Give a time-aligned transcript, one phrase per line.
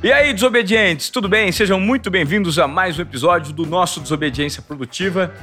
[0.00, 1.50] E aí, desobedientes, tudo bem?
[1.50, 5.34] Sejam muito bem-vindos a mais um episódio do nosso Desobediência Produtiva.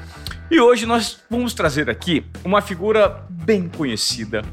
[0.50, 4.44] E hoje nós vamos trazer aqui uma figura bem conhecida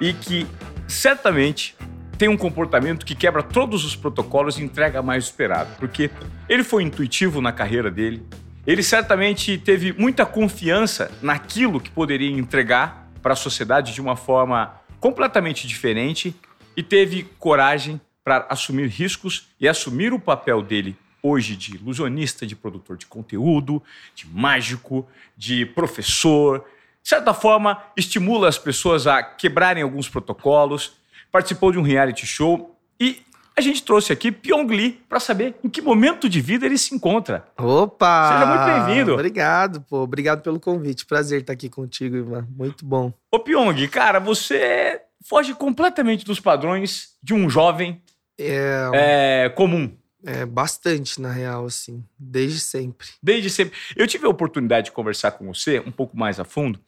[0.00, 0.46] e que
[0.86, 1.76] certamente
[2.16, 6.12] tem um comportamento que quebra todos os protocolos e entrega mais esperado, porque
[6.48, 8.24] ele foi intuitivo na carreira dele,
[8.64, 14.76] ele certamente teve muita confiança naquilo que poderia entregar para a sociedade de uma forma
[15.00, 16.36] completamente diferente
[16.76, 18.00] e teve coragem
[18.30, 23.82] para assumir riscos e assumir o papel dele hoje de ilusionista, de produtor de conteúdo,
[24.14, 25.04] de mágico,
[25.36, 26.64] de professor.
[27.02, 30.92] De certa forma, estimula as pessoas a quebrarem alguns protocolos.
[31.32, 33.20] Participou de um reality show e
[33.56, 36.94] a gente trouxe aqui Pyong Lee para saber em que momento de vida ele se
[36.94, 37.44] encontra.
[37.58, 38.32] Opa!
[38.32, 39.14] Seja muito bem-vindo.
[39.14, 40.02] Obrigado, pô.
[40.02, 41.04] Obrigado pelo convite.
[41.04, 42.46] Prazer estar aqui contigo, Ivan.
[42.56, 43.12] Muito bom.
[43.28, 48.00] Ô Pyong, cara, você foge completamente dos padrões de um jovem
[48.40, 49.92] É, é, comum.
[50.24, 52.04] é bastante, na real, assim.
[52.18, 53.08] Desde sempre.
[53.22, 53.76] Desde sempre.
[53.96, 56.78] Eu tive a oportunidade de conversar com você um pouco mais a fundo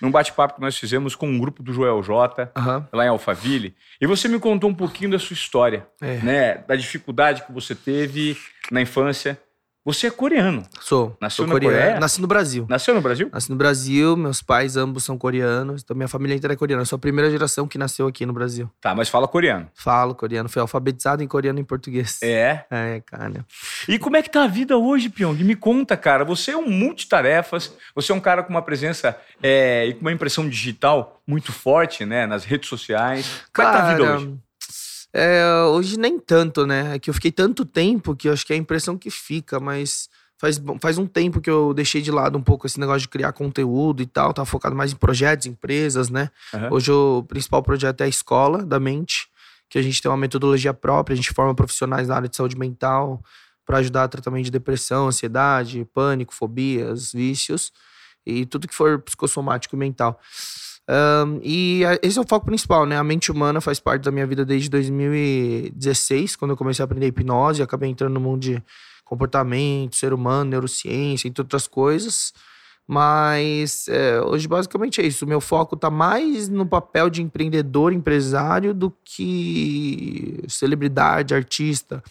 [0.00, 2.88] num bate-papo que nós fizemos com um grupo do Joel J, Aham.
[2.92, 6.16] lá em Alphaville, e você me contou um pouquinho da sua história, É.
[6.16, 6.54] né?
[6.66, 8.36] Da dificuldade que você teve
[8.68, 9.40] na infância.
[9.84, 10.62] Você é coreano.
[10.80, 11.16] Sou.
[11.20, 11.76] Nasceu na coreano.
[11.76, 12.00] Coreia?
[12.00, 12.66] Nasci no Brasil.
[12.68, 13.28] Nasceu no Brasil?
[13.32, 16.82] Nasci no Brasil, meus pais ambos são coreanos, então minha família inteira é coreana.
[16.82, 18.70] Eu sou a primeira geração que nasceu aqui no Brasil.
[18.80, 19.68] Tá, mas fala coreano.
[19.74, 22.20] Falo coreano, fui alfabetizado em coreano e em português.
[22.22, 22.64] É.
[22.70, 23.44] É, cara.
[23.88, 25.42] E como é que tá a vida hoje, Pyong?
[25.42, 26.24] Me conta, cara.
[26.24, 30.12] Você é um multitarefas, você é um cara com uma presença é, e com uma
[30.12, 32.24] impressão digital muito forte, né?
[32.24, 33.42] Nas redes sociais.
[33.52, 34.38] Como é que tá a vida Cara, hoje?
[35.14, 36.94] É, hoje nem tanto, né?
[36.94, 39.60] É que eu fiquei tanto tempo que eu acho que é a impressão que fica,
[39.60, 43.08] mas faz, faz um tempo que eu deixei de lado um pouco esse negócio de
[43.08, 46.30] criar conteúdo e tal, tava focado mais em projetos, empresas, né?
[46.52, 46.68] Aham.
[46.72, 49.28] Hoje o principal projeto é a escola da mente,
[49.68, 52.58] que a gente tem uma metodologia própria, a gente forma profissionais na área de saúde
[52.58, 53.22] mental
[53.64, 57.72] para ajudar a tratamento de depressão, ansiedade, pânico, fobias, vícios
[58.26, 60.20] e tudo que for psicossomático e mental.
[60.94, 62.98] Ahn, e esse é o foco principal, né?
[62.98, 67.06] A mente humana faz parte da minha vida desde 2016, quando eu comecei a aprender
[67.06, 68.62] hipnose, acabei entrando no mundo de
[69.02, 72.34] comportamento, ser humano, neurociência, entre outras coisas.
[72.86, 75.24] Mas é, hoje basicamente é isso.
[75.24, 82.02] O meu foco tá mais no papel de empreendedor, empresário, do que celebridade, artista.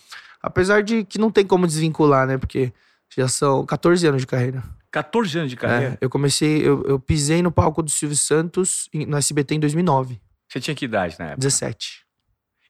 [0.42, 2.38] Apesar de que não tem como desvincular, né?
[2.40, 2.74] Porque
[3.16, 4.64] já são 14 anos de carreira.
[4.92, 5.94] 14 anos de carreira.
[5.94, 10.20] É, eu comecei, eu, eu pisei no palco do Silvio Santos no SBT em 2009,
[10.50, 11.40] Você tinha que idade na época?
[11.40, 12.02] 17.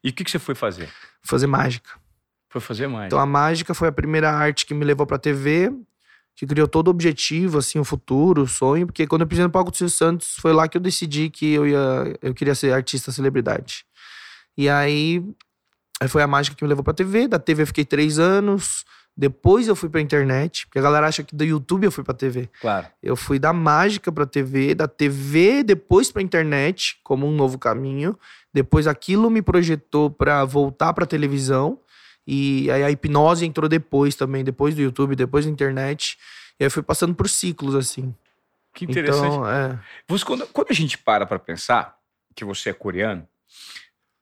[0.04, 0.88] E o que, que você foi fazer?
[1.22, 1.90] Fazer mágica.
[2.48, 3.06] Foi fazer mais.
[3.06, 5.72] Então a mágica foi a primeira arte que me levou pra TV,
[6.36, 9.50] que criou todo o objetivo, assim, o futuro, o sonho, porque quando eu pisei no
[9.50, 12.72] palco do Silvio Santos, foi lá que eu decidi que eu ia, eu queria ser
[12.72, 13.84] artista celebridade.
[14.56, 15.24] E aí,
[16.00, 18.84] aí foi a mágica que me levou pra TV, da TV eu fiquei três anos,
[19.16, 22.14] depois eu fui pra internet, porque a galera acha que do YouTube eu fui pra
[22.14, 22.48] TV.
[22.60, 22.86] Claro.
[23.02, 28.18] Eu fui da mágica pra TV, da TV depois pra internet, como um novo caminho.
[28.52, 31.78] Depois aquilo me projetou pra voltar pra televisão.
[32.26, 36.18] E aí a hipnose entrou depois também, depois do YouTube, depois da internet.
[36.58, 38.14] E aí fui passando por ciclos, assim.
[38.74, 39.26] Que interessante.
[39.26, 39.78] Então, é.
[40.08, 41.96] Você, quando, quando a gente para pra pensar
[42.34, 43.26] que você é coreano,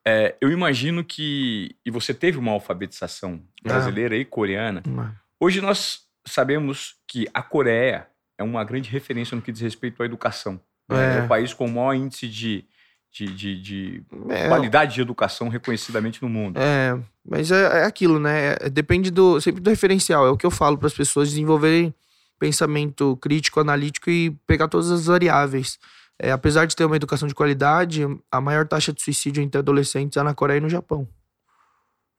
[0.06, 1.76] é, eu imagino que.
[1.84, 3.68] E você teve uma alfabetização Ah.
[3.68, 4.82] brasileira e coreana.
[4.86, 8.06] uma- Hoje nós sabemos que a Coreia
[8.38, 10.60] é uma grande referência no que diz respeito à educação.
[10.88, 11.16] né?
[11.16, 11.18] É.
[11.20, 12.64] É o país com o maior índice de,
[13.12, 16.58] de, de- de É, qualidade de educação reconhecidamente no mundo.
[16.58, 18.56] É, mas é, é aquilo, né?
[18.60, 20.26] É- depende do sempre do referencial.
[20.26, 21.94] É o que eu falo para as pessoas desenvolverem
[22.40, 25.78] pensamento crítico, analítico e pegar todas as variáveis.
[26.22, 30.18] É, apesar de ter uma educação de qualidade, a maior taxa de suicídio entre adolescentes
[30.18, 31.08] é na Coreia e no Japão.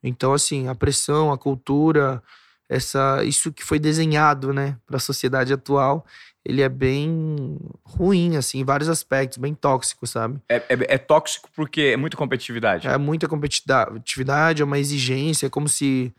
[0.04, 2.24] Então, assim, a pressão, a cultura,
[2.68, 6.04] essa, isso que foi desenhado, né, para a sociedade atual,
[6.44, 10.42] ele é bem ruim, assim, em vários aspectos, bem tóxico, sabe?
[10.50, 12.88] É, é- é tóxico porque é muita competitividade.
[12.88, 16.12] É muita competitividade, é uma exigência, é como se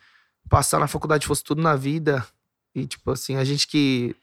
[0.48, 2.24] passar na faculdade fosse tudo na vida.
[2.72, 4.14] E, tipo assim, a gente que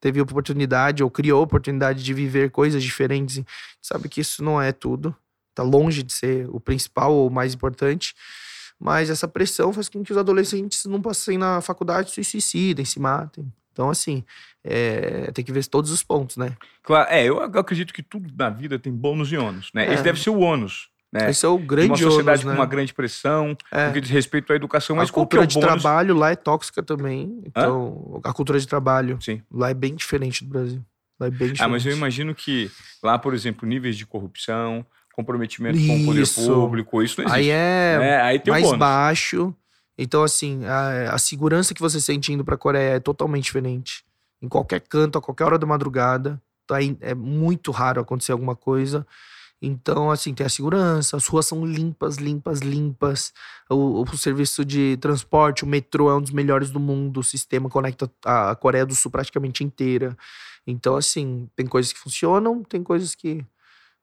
[0.00, 3.42] teve oportunidade ou criou oportunidade de viver coisas diferentes,
[3.80, 5.14] sabe que isso não é tudo.
[5.54, 8.14] Tá longe de ser o principal ou o mais importante.
[8.78, 13.00] Mas essa pressão faz com que os adolescentes não passem na faculdade, se suicidem, se
[13.00, 13.52] matem.
[13.72, 14.24] Então, assim,
[14.62, 16.56] é, tem que ver todos os pontos, né?
[16.82, 19.88] Claro, é, eu ac- acredito que tudo na vida tem bônus e ônus, né?
[19.88, 19.94] É.
[19.94, 21.30] Esse deve ser o ônus, né?
[21.30, 22.52] Esse é o De grande uma sociedade ônus, né?
[22.52, 23.86] com uma grande pressão, É.
[23.88, 26.30] no que diz respeito à educação, mas a qual é cultura o de trabalho lá
[26.30, 27.40] é tóxica também.
[27.44, 29.42] Então, a cultura de trabalho Sim.
[29.50, 30.84] lá é bem diferente do Brasil.
[31.18, 31.62] Lá é bem diferente.
[31.62, 32.70] Ah, mas eu imagino que
[33.02, 34.84] lá, por exemplo, níveis de corrupção,
[35.14, 36.46] comprometimento com o poder Isso.
[36.46, 37.40] público, isso não existe.
[37.40, 38.20] Aí é né?
[38.22, 38.78] Aí tem mais bônus.
[38.78, 39.54] baixo
[40.00, 44.04] Então, assim, a, a segurança que você sente indo pra Coreia é totalmente diferente.
[44.40, 46.40] Em qualquer canto, a qualquer hora da madrugada.
[46.68, 49.04] Tá, é muito raro acontecer alguma coisa.
[49.60, 53.32] Então, assim, tem a segurança, as ruas são limpas, limpas, limpas.
[53.68, 57.20] O, o, serviço de transporte, o metrô é um dos melhores do mundo.
[57.20, 60.16] O sistema conecta a Coreia do Sul praticamente inteira.
[60.66, 63.44] Então, assim, tem coisas que funcionam, tem coisas que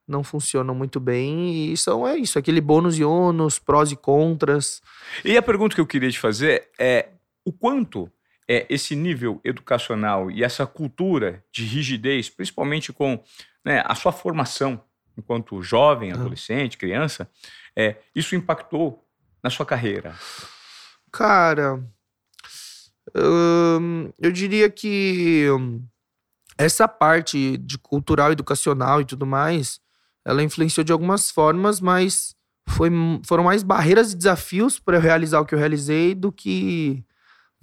[0.06, 1.72] não funcionam muito bem.
[1.72, 4.82] E são, é isso, aquele bônus e ônus, prós e contras.
[5.24, 7.08] E a pergunta que eu queria te fazer é
[7.44, 8.10] o quanto
[8.48, 13.22] é esse nível educacional e essa cultura de rigidez, principalmente com
[13.64, 14.80] né, a sua formação
[15.16, 17.28] enquanto jovem, adolescente, criança,
[17.74, 19.04] é, isso impactou
[19.42, 20.14] na sua carreira?
[21.12, 21.82] Cara,
[23.14, 25.46] hum, eu diria que
[26.58, 29.80] essa parte de cultural, educacional e tudo mais,
[30.24, 32.34] ela influenciou de algumas formas, mas
[32.68, 32.90] foi,
[33.24, 37.04] foram mais barreiras e desafios para eu realizar o que eu realizei do que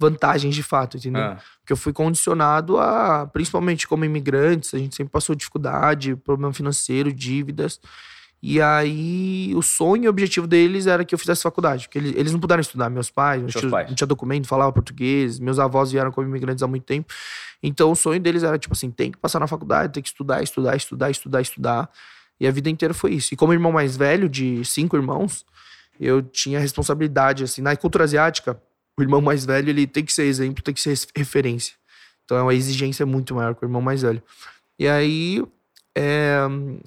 [0.04, 1.22] vantagens de fato, entendeu?
[1.22, 1.38] Ah.
[1.60, 7.12] Porque eu fui condicionado a, principalmente como imigrantes, a gente sempre passou dificuldade, problema financeiro,
[7.12, 7.80] dívidas.
[8.46, 11.88] E aí, o sonho e o objetivo deles era que eu fizesse faculdade.
[11.88, 12.90] Porque eles, eles não puderam estudar.
[12.90, 13.88] Meus pais, meus tios, pais.
[13.88, 15.38] não tinha documento, falava português.
[15.38, 17.10] Meus avós vieram como imigrantes há muito tempo.
[17.62, 20.42] Então, o sonho deles era, tipo assim, tem que passar na faculdade, tem que estudar,
[20.42, 21.90] estudar, estudar, estudar, estudar.
[22.38, 23.32] E a vida inteira foi isso.
[23.32, 25.46] E como irmão mais velho, de cinco irmãos,
[25.98, 28.60] eu tinha responsabilidade, assim, na cultura asiática,
[28.98, 31.74] o irmão mais velho, ele tem que ser exemplo, tem que ser referência.
[32.24, 34.22] Então é uma exigência muito maior com o irmão mais velho.
[34.78, 35.44] E aí
[35.96, 36.38] é,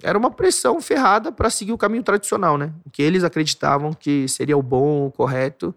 [0.03, 2.73] era uma pressão ferrada para seguir o caminho tradicional, né?
[2.91, 5.73] Que eles acreditavam que seria o bom, o correto.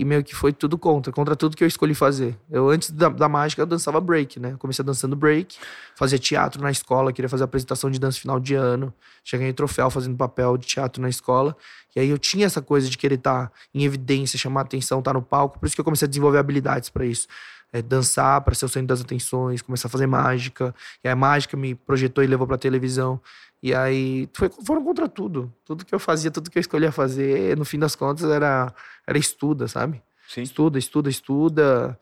[0.00, 2.34] E meio que foi tudo contra, contra tudo que eu escolhi fazer.
[2.50, 4.56] Eu, antes da, da mágica, eu dançava break, né?
[4.58, 5.58] Comecei dançando break,
[5.94, 8.94] fazia teatro na escola, queria fazer apresentação de dança final de ano.
[9.22, 11.54] Cheguei em troféu fazendo papel de teatro na escola.
[11.94, 15.12] E aí eu tinha essa coisa de querer estar tá em evidência, chamar atenção, estar
[15.12, 15.58] tá no palco.
[15.58, 17.28] Por isso que eu comecei a desenvolver habilidades para isso.
[17.70, 20.74] É, dançar para ser o centro das atenções, começar a fazer mágica.
[21.04, 23.20] E a mágica me projetou e levou para televisão.
[23.62, 25.52] E aí foi, foram contra tudo.
[25.64, 28.72] Tudo que eu fazia, tudo que eu escolhia fazer, no fim das contas, era,
[29.06, 30.02] era estuda, sabe?
[30.28, 30.42] Sim.
[30.42, 31.98] Estuda, estuda, estuda.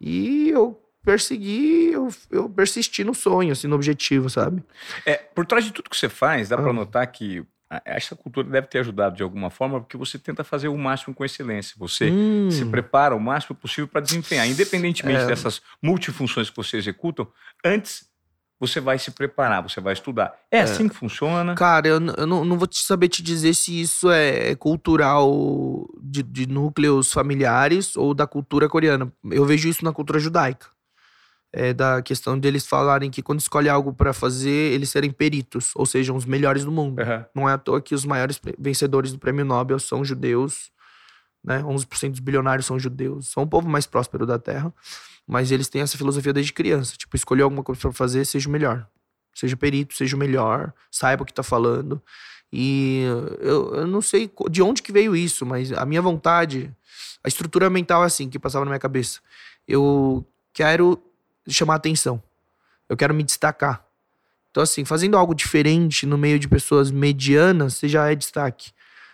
[0.00, 4.62] E eu persegui, eu, eu persisti no sonho, assim, no objetivo, sabe?
[5.06, 6.62] É, por trás de tudo que você faz, dá ah.
[6.62, 7.46] para notar que
[7.84, 11.24] essa cultura deve ter ajudado de alguma forma, porque você tenta fazer o máximo com
[11.24, 11.74] excelência.
[11.78, 12.50] Você hum.
[12.50, 15.26] se prepara o máximo possível para desempenhar, independentemente é.
[15.26, 17.26] dessas multifunções que você executa,
[17.62, 18.07] antes
[18.60, 20.34] você vai se preparar, você vai estudar.
[20.50, 20.62] É, é.
[20.62, 21.54] assim que funciona?
[21.54, 26.22] Cara, eu, eu não, não, vou te saber te dizer se isso é cultural de,
[26.22, 29.12] de, núcleos familiares ou da cultura coreana.
[29.30, 30.66] Eu vejo isso na cultura judaica.
[31.52, 35.86] É da questão deles falarem que quando escolhe algo para fazer, eles serem peritos, ou
[35.86, 37.00] seja, os melhores do mundo.
[37.00, 37.24] Uhum.
[37.34, 40.70] Não é à toa que os maiores vencedores do prêmio Nobel são judeus,
[41.42, 41.62] né?
[41.62, 44.74] 11% dos bilionários são judeus, são o povo mais próspero da Terra.
[45.28, 46.96] Mas eles têm essa filosofia desde criança.
[46.96, 48.88] Tipo, escolher alguma coisa para fazer, seja o melhor.
[49.34, 52.02] Seja perito, seja o melhor, saiba o que tá falando.
[52.50, 53.02] E
[53.40, 56.74] eu, eu não sei de onde que veio isso, mas a minha vontade,
[57.22, 59.20] a estrutura mental é assim, que passava na minha cabeça.
[59.66, 60.98] Eu quero
[61.46, 62.22] chamar atenção.
[62.88, 63.84] Eu quero me destacar.
[64.50, 68.72] Então, assim, fazendo algo diferente no meio de pessoas medianas, você já é destaque.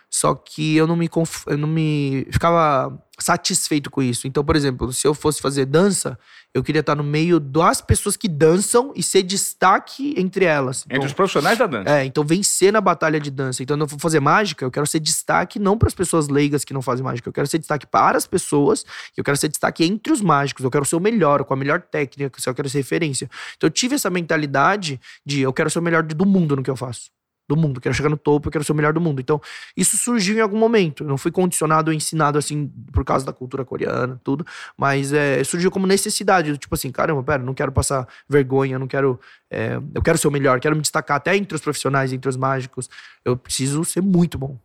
[0.09, 1.45] Só que eu não me, conf...
[1.47, 4.27] eu não me ficava satisfeito com isso.
[4.27, 6.17] Então, por exemplo, se eu fosse fazer dança,
[6.53, 10.83] eu queria estar no meio das pessoas que dançam e ser destaque entre elas.
[10.85, 11.89] Então, entre os profissionais da dança.
[11.89, 13.63] É, então vencer na batalha de dança.
[13.63, 16.73] Então, eu vou fazer mágica, eu quero ser destaque não para as pessoas leigas que
[16.73, 18.85] não fazem mágica, eu quero ser destaque para as pessoas,
[19.15, 21.81] eu quero ser destaque entre os mágicos, eu quero ser o melhor, com a melhor
[21.81, 23.29] técnica, eu quero ser referência.
[23.57, 26.69] Então, eu tive essa mentalidade de eu quero ser o melhor do mundo no que
[26.69, 27.14] eu faço
[27.47, 29.19] do mundo, quero chegar no topo, eu quero ser o melhor do mundo.
[29.19, 29.39] Então,
[29.75, 31.03] isso surgiu em algum momento.
[31.03, 34.45] não fui condicionado ou ensinado assim por causa da cultura coreana, tudo,
[34.77, 39.19] mas é, surgiu como necessidade, tipo assim, caramba, pera, não quero passar vergonha, não quero,
[39.49, 42.37] é, eu quero ser o melhor, quero me destacar até entre os profissionais, entre os
[42.37, 42.89] mágicos.
[43.23, 44.57] Eu preciso ser muito bom.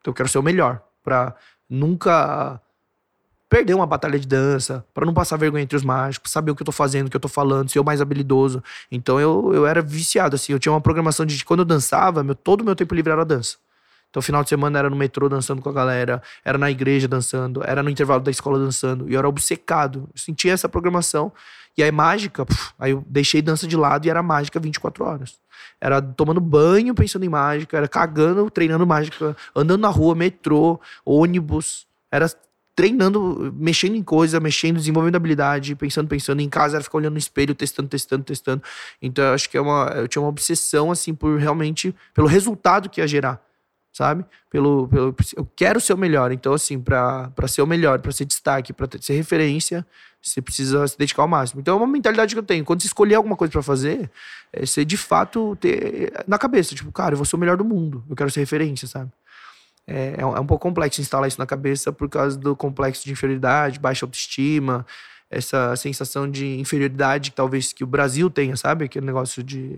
[0.00, 1.34] Então, eu quero ser o melhor para
[1.68, 2.60] nunca
[3.50, 6.62] perder uma batalha de dança, para não passar vergonha entre os mágicos, saber o que
[6.62, 8.62] eu tô fazendo, o que eu tô falando, ser o mais habilidoso.
[8.92, 10.52] Então eu, eu era viciado, assim.
[10.52, 13.24] Eu tinha uma programação de quando eu dançava, meu, todo o meu tempo livre era
[13.24, 13.56] dança.
[14.08, 17.62] Então, final de semana era no metrô dançando com a galera, era na igreja dançando,
[17.64, 19.08] era no intervalo da escola dançando.
[19.08, 20.08] E eu era obcecado.
[20.12, 21.32] Eu sentia essa programação.
[21.76, 25.38] E aí, mágica, puf, aí eu deixei dança de lado e era mágica 24 horas.
[25.80, 31.86] Era tomando banho pensando em mágica, era cagando, treinando mágica, andando na rua, metrô, ônibus.
[32.10, 32.26] Era
[32.80, 36.40] treinando, mexendo em coisa, mexendo, desenvolvendo habilidade, pensando, pensando.
[36.40, 38.62] Em casa era ficar olhando no espelho, testando, testando, testando.
[39.02, 42.88] Então eu acho que é uma, eu tinha uma obsessão, assim, por realmente, pelo resultado
[42.88, 43.38] que ia gerar.
[43.92, 44.24] sabe?
[44.48, 46.32] Pelo, pelo, eu quero ser o melhor.
[46.32, 49.86] Então, assim, para ser o melhor, para ser destaque, para ser referência,
[50.22, 51.60] você precisa se dedicar ao máximo.
[51.60, 52.64] Então, é uma mentalidade que eu tenho.
[52.64, 54.10] Quando você escolher alguma coisa para fazer,
[54.52, 57.64] é você de fato ter na cabeça, tipo, cara, eu vou ser o melhor do
[57.64, 58.04] mundo.
[58.08, 59.10] Eu quero ser referência, sabe?
[59.90, 63.04] É, é um, é um pouco complexo instalar isso na cabeça por causa do complexo
[63.04, 64.86] de inferioridade, baixa autoestima,
[65.28, 68.84] essa sensação de inferioridade que talvez que o Brasil tenha, sabe?
[68.84, 69.76] Aquele negócio de.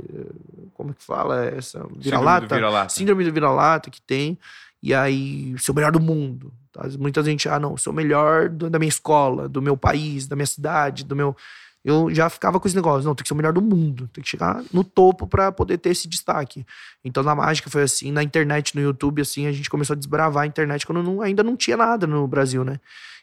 [0.75, 1.47] Como é que fala?
[1.47, 2.54] Essa vira-lata.
[2.54, 2.54] Vira
[2.88, 4.38] Síndrome do vira-lata que tem.
[4.83, 6.52] E aí, ser o melhor do mundo.
[6.73, 6.83] Tá?
[6.99, 10.35] Muita gente, ah, não, sou o melhor do, da minha escola, do meu país, da
[10.35, 11.37] minha cidade, do meu.
[11.84, 14.22] Eu já ficava com esse negócio, não, tem que ser o melhor do mundo, tem
[14.22, 16.64] que chegar no topo para poder ter esse destaque.
[17.04, 20.44] Então na mágica foi assim, na internet, no YouTube, assim, a gente começou a desbravar
[20.44, 22.78] a internet quando não, ainda não tinha nada no Brasil, né?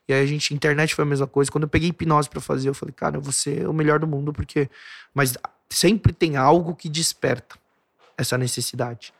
[0.09, 1.51] E aí a gente, internet foi a mesma coisa.
[1.51, 4.07] Quando eu peguei hipnose para fazer, eu falei, cara, eu vou ser o melhor do
[4.07, 4.67] mundo, porque.
[5.13, 5.37] Mas
[5.69, 7.55] sempre tem algo que desperta
[8.17, 9.13] essa necessidade.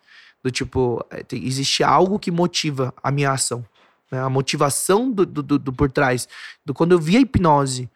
[0.44, 3.64] Do tipo, é, existe algo que motiva a minha ação.
[4.12, 4.20] Né?
[4.20, 6.28] A motivação do, do, do, do por trás.
[6.66, 7.88] Do, quando eu vi a hipnose,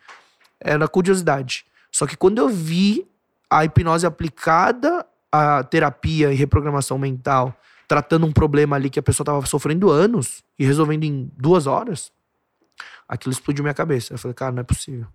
[0.63, 1.65] era curiosidade.
[1.91, 3.08] Só que quando eu vi
[3.50, 7.55] a hipnose aplicada à terapia e reprogramação mental,
[7.88, 12.12] tratando um problema ali que a pessoa estava sofrendo anos e resolvendo em duas horas,
[13.08, 14.13] aquilo explodiu minha cabeça.
[14.13, 15.08] Eu falei, cara, não é possível.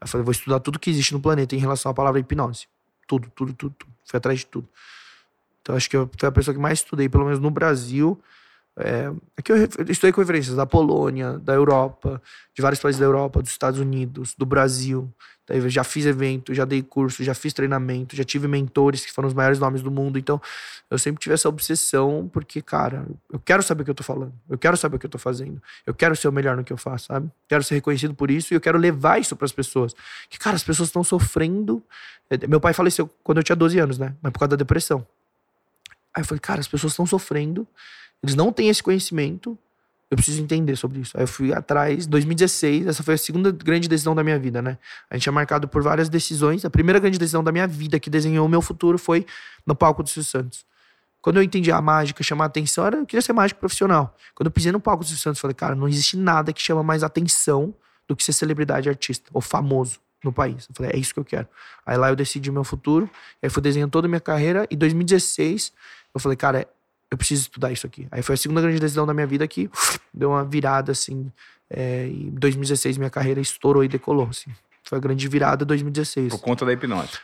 [0.00, 2.68] Eu falei, vou estudar tudo que existe no planeta em relação à palavra hipnose.
[3.08, 3.92] Tudo, tudo, tudo, tudo.
[4.04, 4.68] Fui atrás de tudo.
[5.62, 8.20] Então acho que eu fui a pessoa que mais estudei, pelo menos no Brasil.
[8.80, 12.20] É, aqui é eu estudei com referências da Polônia, da Europa,
[12.54, 15.12] de vários países da Europa, dos Estados Unidos, do Brasil,
[15.50, 19.26] Daí já fiz evento, já dei curso, já fiz treinamento, já tive mentores que foram
[19.26, 20.16] os maiores nomes do mundo.
[20.16, 20.40] Então,
[20.88, 24.32] eu sempre tive essa obsessão, porque, cara, eu quero saber o que eu tô falando.
[24.48, 25.60] Eu quero saber o que eu tô fazendo.
[25.84, 27.28] Eu quero ser o melhor no que eu faço, sabe?
[27.48, 29.92] Quero ser reconhecido por isso e eu quero levar isso para as pessoas.
[30.28, 31.82] Que, cara, as pessoas estão sofrendo.
[32.30, 34.14] É, meu pai faleceu quando eu tinha 12 anos, né?
[34.22, 35.04] Mas por causa da depressão.
[36.14, 37.66] Aí eu falei, cara, as pessoas estão sofrendo,
[38.22, 39.58] eles não têm esse conhecimento,
[40.10, 41.16] eu preciso entender sobre isso.
[41.16, 44.76] Aí eu fui atrás, 2016, essa foi a segunda grande decisão da minha vida, né?
[45.08, 46.64] A gente tinha marcado por várias decisões.
[46.64, 49.24] A primeira grande decisão da minha vida que desenhou o meu futuro foi
[49.64, 50.66] no palco do Silvio Santos.
[51.22, 54.16] Quando eu entendi a mágica, chamar a atenção, eu queria ser mágico profissional.
[54.34, 56.82] Quando eu pisei no palco do Silvio Santos, falei, cara, não existe nada que chama
[56.82, 57.72] mais atenção
[58.08, 60.66] do que ser celebridade artista ou famoso no país.
[60.68, 61.46] Eu falei, é isso que eu quero.
[61.86, 63.08] Aí lá eu decidi o meu futuro,
[63.40, 64.66] aí fui desenhando toda a minha carreira.
[64.70, 65.72] E 2016,
[66.12, 66.66] eu falei, cara,
[67.10, 68.06] eu preciso estudar isso aqui.
[68.10, 69.68] Aí foi a segunda grande decisão da minha vida que
[70.14, 71.30] deu uma virada, assim.
[71.68, 74.50] É, em 2016, minha carreira estourou e decolou, assim.
[74.84, 76.30] Foi a grande virada 2016.
[76.30, 77.18] Por conta da hipnose.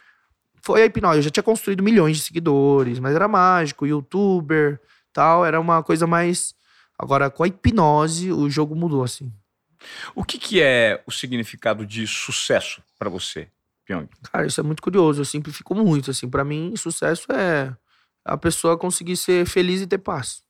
[0.60, 1.18] Foi a hipnose.
[1.18, 4.80] Eu já tinha construído milhões de seguidores, mas era mágico, youtuber,
[5.12, 5.46] tal.
[5.46, 6.54] Era uma coisa mais.
[6.98, 9.32] Agora, com a hipnose, o jogo mudou, assim.
[10.14, 13.48] O que, que é o significado de sucesso para você,
[13.84, 14.08] Pyong?
[14.32, 15.20] Cara, isso é muito curioso.
[15.20, 16.28] Eu simplifico muito, assim.
[16.28, 17.72] para mim, sucesso é
[18.26, 20.42] a pessoa conseguir ser feliz e ter paz.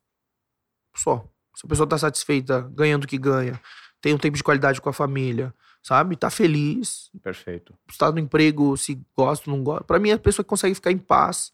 [0.96, 1.28] Só.
[1.54, 3.60] Se a pessoa tá satisfeita, ganhando o que ganha,
[4.00, 6.16] tem um tempo de qualidade com a família, sabe?
[6.16, 7.10] Tá feliz.
[7.22, 7.74] Perfeito.
[7.88, 9.84] Está no emprego, se gosta, não gosta.
[9.84, 11.52] Para mim, a pessoa que consegue ficar em paz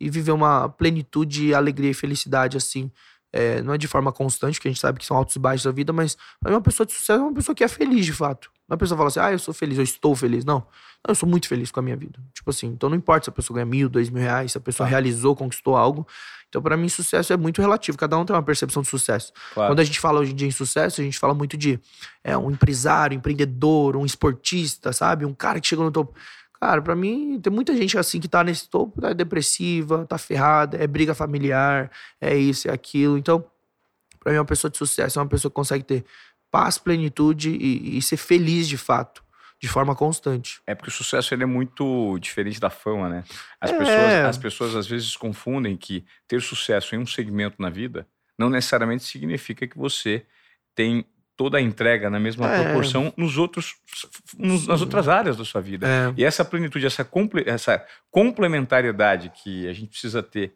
[0.00, 2.90] e viver uma plenitude, alegria e felicidade, assim,
[3.34, 5.64] é, não é de forma constante, que a gente sabe que são altos e baixos
[5.64, 8.12] da vida, mas mim, uma pessoa de sucesso é uma pessoa que é feliz, de
[8.12, 8.48] fato.
[8.68, 10.44] Não é uma pessoa fala assim, ah, eu sou feliz, eu estou feliz.
[10.44, 10.64] Não.
[11.06, 12.18] Eu sou muito feliz com a minha vida.
[12.32, 14.60] Tipo assim, então não importa se a pessoa ganha mil, dois mil reais, se a
[14.60, 16.06] pessoa realizou, conquistou algo.
[16.48, 17.98] Então, para mim, sucesso é muito relativo.
[17.98, 19.32] Cada um tem uma percepção de sucesso.
[19.52, 19.72] Claro.
[19.72, 21.80] Quando a gente fala hoje em dia em sucesso, a gente fala muito de
[22.22, 25.24] é, um empresário, um empreendedor, um esportista, sabe?
[25.24, 26.14] Um cara que chegou no topo.
[26.64, 30.78] Cara, para mim, tem muita gente assim que tá nesse topo, tá depressiva, tá ferrada,
[30.82, 33.18] é briga familiar, é isso, é aquilo.
[33.18, 33.44] Então,
[34.18, 36.06] para mim, uma pessoa de sucesso é uma pessoa que consegue ter
[36.50, 39.22] paz, plenitude e, e ser feliz de fato
[39.60, 40.62] de forma constante.
[40.66, 43.24] É porque o sucesso ele é muito diferente da fama, né?
[43.60, 43.78] As, é.
[43.78, 48.48] pessoas, as pessoas às vezes confundem que ter sucesso em um segmento na vida não
[48.48, 50.24] necessariamente significa que você
[50.74, 51.04] tem
[51.36, 52.62] toda a entrega na mesma é.
[52.62, 53.74] proporção nos outros,
[54.38, 55.86] nos, nas outras áreas da sua vida.
[55.86, 56.14] É.
[56.16, 60.54] E essa plenitude, essa, comple, essa complementariedade que a gente precisa ter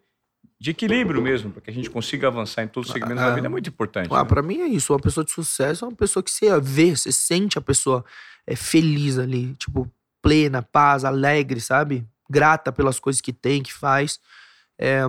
[0.59, 3.35] de equilíbrio mesmo, para que a gente consiga avançar em todos os segmentos ah, da
[3.35, 4.09] vida é muito importante.
[4.11, 4.25] Ah, né?
[4.25, 4.91] Para mim é isso.
[4.91, 8.03] Uma pessoa de sucesso é uma pessoa que você vê, você sente a pessoa
[8.45, 9.89] é, feliz ali, tipo,
[10.21, 12.05] plena, paz, alegre, sabe?
[12.29, 14.19] Grata pelas coisas que tem, que faz.
[14.77, 15.03] É,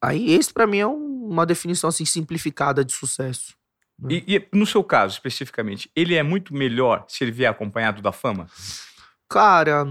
[0.00, 3.54] aí esse para mim é um, uma definição assim simplificada de sucesso.
[4.02, 4.22] Né?
[4.26, 8.10] E, e, no seu caso especificamente, ele é muito melhor se ele vier acompanhado da
[8.10, 8.48] fama?
[9.28, 9.86] Cara,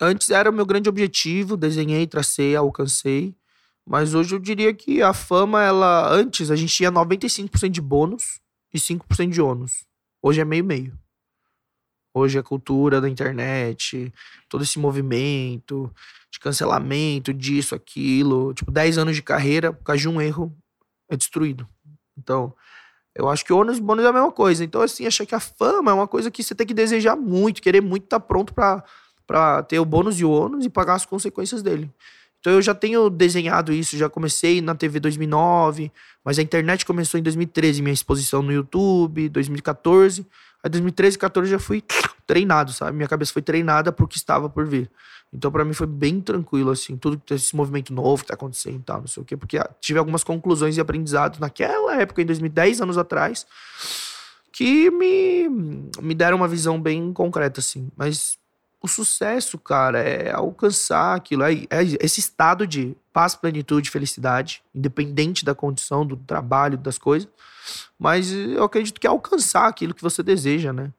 [0.00, 3.34] antes era o meu grande objetivo, desenhei, tracei, alcancei.
[3.86, 6.12] Mas hoje eu diria que a fama, ela.
[6.12, 8.40] Antes a gente tinha 95% de bônus
[8.72, 9.84] e 5% de ônus.
[10.22, 10.96] Hoje é meio-meio.
[12.12, 14.12] Hoje a cultura da internet,
[14.48, 15.90] todo esse movimento
[16.30, 18.52] de cancelamento disso, aquilo.
[18.52, 20.54] Tipo, 10 anos de carreira, por causa de um erro,
[21.08, 21.66] é destruído.
[22.16, 22.54] Então,
[23.20, 24.64] eu acho que ônus e bônus é a mesma coisa.
[24.64, 27.60] Então, assim, achei que a fama é uma coisa que você tem que desejar muito,
[27.60, 31.04] querer muito estar tá pronto para ter o bônus e o ônus e pagar as
[31.04, 31.90] consequências dele.
[32.40, 35.92] Então eu já tenho desenhado isso, já comecei na TV 2009,
[36.24, 40.26] mas a internet começou em 2013, minha exposição no YouTube, 2014.
[40.64, 41.82] Aí 2013 e 2014 já fui
[42.30, 42.96] treinado, sabe?
[42.96, 44.88] Minha cabeça foi treinada pro que estava por vir.
[45.32, 48.82] Então para mim foi bem tranquilo, assim, tudo esse movimento novo que tá acontecendo e
[48.84, 52.82] tal, não sei o quê, porque tive algumas conclusões e aprendizados naquela época, em 2010
[52.82, 53.44] anos atrás,
[54.52, 55.48] que me,
[56.00, 57.90] me deram uma visão bem concreta, assim.
[57.96, 58.38] Mas
[58.80, 65.44] o sucesso, cara, é alcançar aquilo, é, é, esse estado de paz, plenitude, felicidade, independente
[65.44, 67.28] da condição, do trabalho, das coisas.
[67.98, 70.92] Mas eu acredito que é alcançar aquilo que você deseja, né?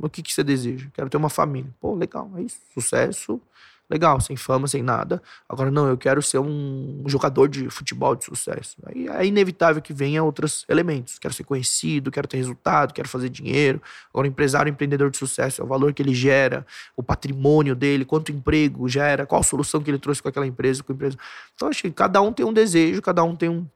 [0.00, 0.88] O que, que você deseja?
[0.92, 1.70] Quero ter uma família.
[1.80, 2.58] Pô, legal, é isso.
[2.74, 3.40] Sucesso,
[3.88, 5.22] legal, sem fama, sem nada.
[5.48, 8.76] Agora, não, eu quero ser um jogador de futebol de sucesso.
[8.84, 11.18] Aí é inevitável que venha outros elementos.
[11.18, 13.80] Quero ser conhecido, quero ter resultado, quero fazer dinheiro.
[14.12, 18.30] Agora, empresário, empreendedor de sucesso, é o valor que ele gera, o patrimônio dele, quanto
[18.30, 21.16] emprego gera, qual solução que ele trouxe com aquela empresa, com a empresa.
[21.54, 23.66] Então, acho que cada um tem um desejo, cada um tem um,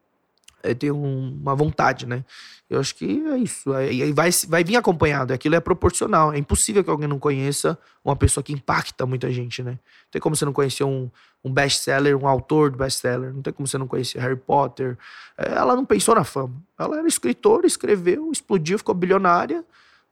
[0.63, 2.25] é, tem um, uma vontade, né?
[2.73, 3.73] Eu acho que é isso.
[3.73, 5.33] Aí vai, vai vir acompanhado.
[5.33, 6.33] Aquilo é proporcional.
[6.33, 9.73] É impossível que alguém não conheça uma pessoa que impacta muita gente, né?
[9.73, 11.11] Não tem como você não conhecer um,
[11.45, 13.35] um best-seller, um autor do best-seller.
[13.35, 14.97] Não tem como você não conhecer Harry Potter.
[15.37, 16.55] É, ela não pensou na fama.
[16.79, 19.63] Ela era escritora, escreveu, explodiu, ficou bilionária.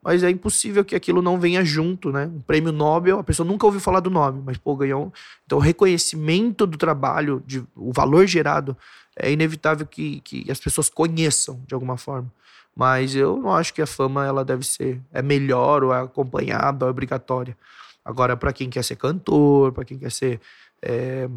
[0.02, 2.26] Mas é impossível que aquilo não venha junto, né?
[2.26, 5.12] Um prêmio Nobel, a pessoa nunca ouviu falar do nome, mas, pô, ganhou.
[5.44, 8.76] Então, o reconhecimento do trabalho, de, o valor gerado
[9.16, 12.32] é inevitável que, que as pessoas conheçam de alguma forma.
[12.74, 16.86] Mas eu não acho que a fama ela deve ser é melhor ou é acompanhada
[16.86, 17.56] é obrigatória.
[18.04, 20.40] Agora, para quem quer ser cantor, para quem quer ser
[20.80, 21.28] é,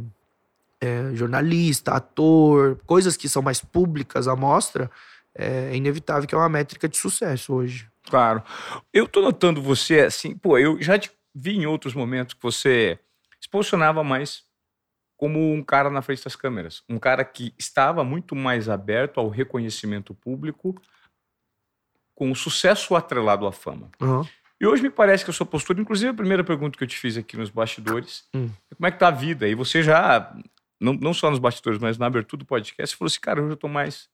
[0.80, 4.90] é, jornalista, ator, coisas que são mais públicas à mostra,
[5.36, 7.88] é inevitável que é uma métrica de sucesso hoje.
[8.10, 8.44] Claro.
[8.94, 13.00] Eu tô notando você assim, pô, eu já te vi em outros momentos que você
[13.40, 14.44] se posicionava mais
[15.18, 16.84] como um cara na frente das câmeras.
[16.88, 20.76] Um cara que estava muito mais aberto ao reconhecimento público,
[22.16, 23.90] com o sucesso atrelado à fama.
[24.02, 24.26] Uhum.
[24.60, 26.98] E hoje me parece que a sua postura, inclusive a primeira pergunta que eu te
[26.98, 28.50] fiz aqui nos bastidores, hum.
[28.72, 29.48] é como é que tá a vida?
[29.48, 30.34] E você já,
[30.80, 33.52] não, não só nos bastidores, mas na abertura do podcast, você falou assim, cara, hoje
[33.52, 34.08] eu tô mais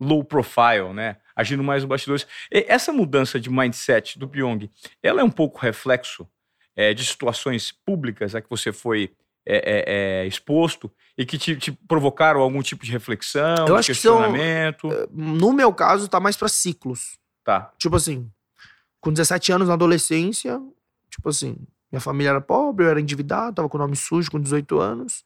[0.00, 1.16] low profile, né?
[1.34, 2.26] Agindo mais nos bastidores.
[2.52, 4.70] E essa mudança de mindset do Pyong,
[5.02, 6.28] ela é um pouco reflexo
[6.76, 9.10] é, de situações públicas a que você foi
[9.44, 9.84] é, é,
[10.22, 14.88] é, exposto e que te, te, provocaram algum tipo de reflexão, Eu acho questionamento?
[14.88, 17.18] Que são, no meu caso, tá mais para ciclos.
[17.48, 17.72] Tá.
[17.78, 18.30] Tipo assim,
[19.00, 20.60] com 17 anos na adolescência,
[21.08, 21.56] tipo assim,
[21.90, 25.24] minha família era pobre, eu era endividado, tava com o nome sujo com 18 anos.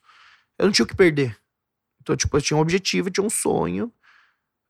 [0.56, 1.36] Eu não tinha o que perder.
[2.00, 3.92] Então, tipo, eu tinha um objetivo, eu tinha um sonho.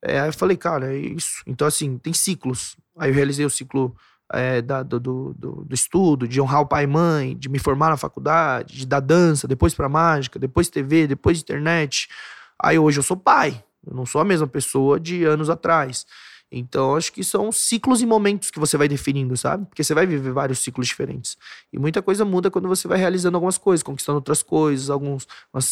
[0.03, 1.43] É, aí eu falei, cara, é isso.
[1.47, 2.75] Então, assim, tem ciclos.
[2.97, 3.95] Aí eu realizei o ciclo
[4.33, 7.91] é, da, do, do, do, estudo, de honrar o pai e mãe, de me formar
[7.91, 12.09] na faculdade, de dar dança, depois pra mágica, depois TV, depois internet.
[12.59, 16.07] Aí hoje eu sou pai, eu não sou a mesma pessoa de anos atrás.
[16.55, 19.65] Então, acho que são ciclos e momentos que você vai definindo, sabe?
[19.65, 21.39] Porque você vai viver vários ciclos diferentes.
[21.73, 25.27] E muita coisa muda quando você vai realizando algumas coisas, conquistando outras coisas, algumas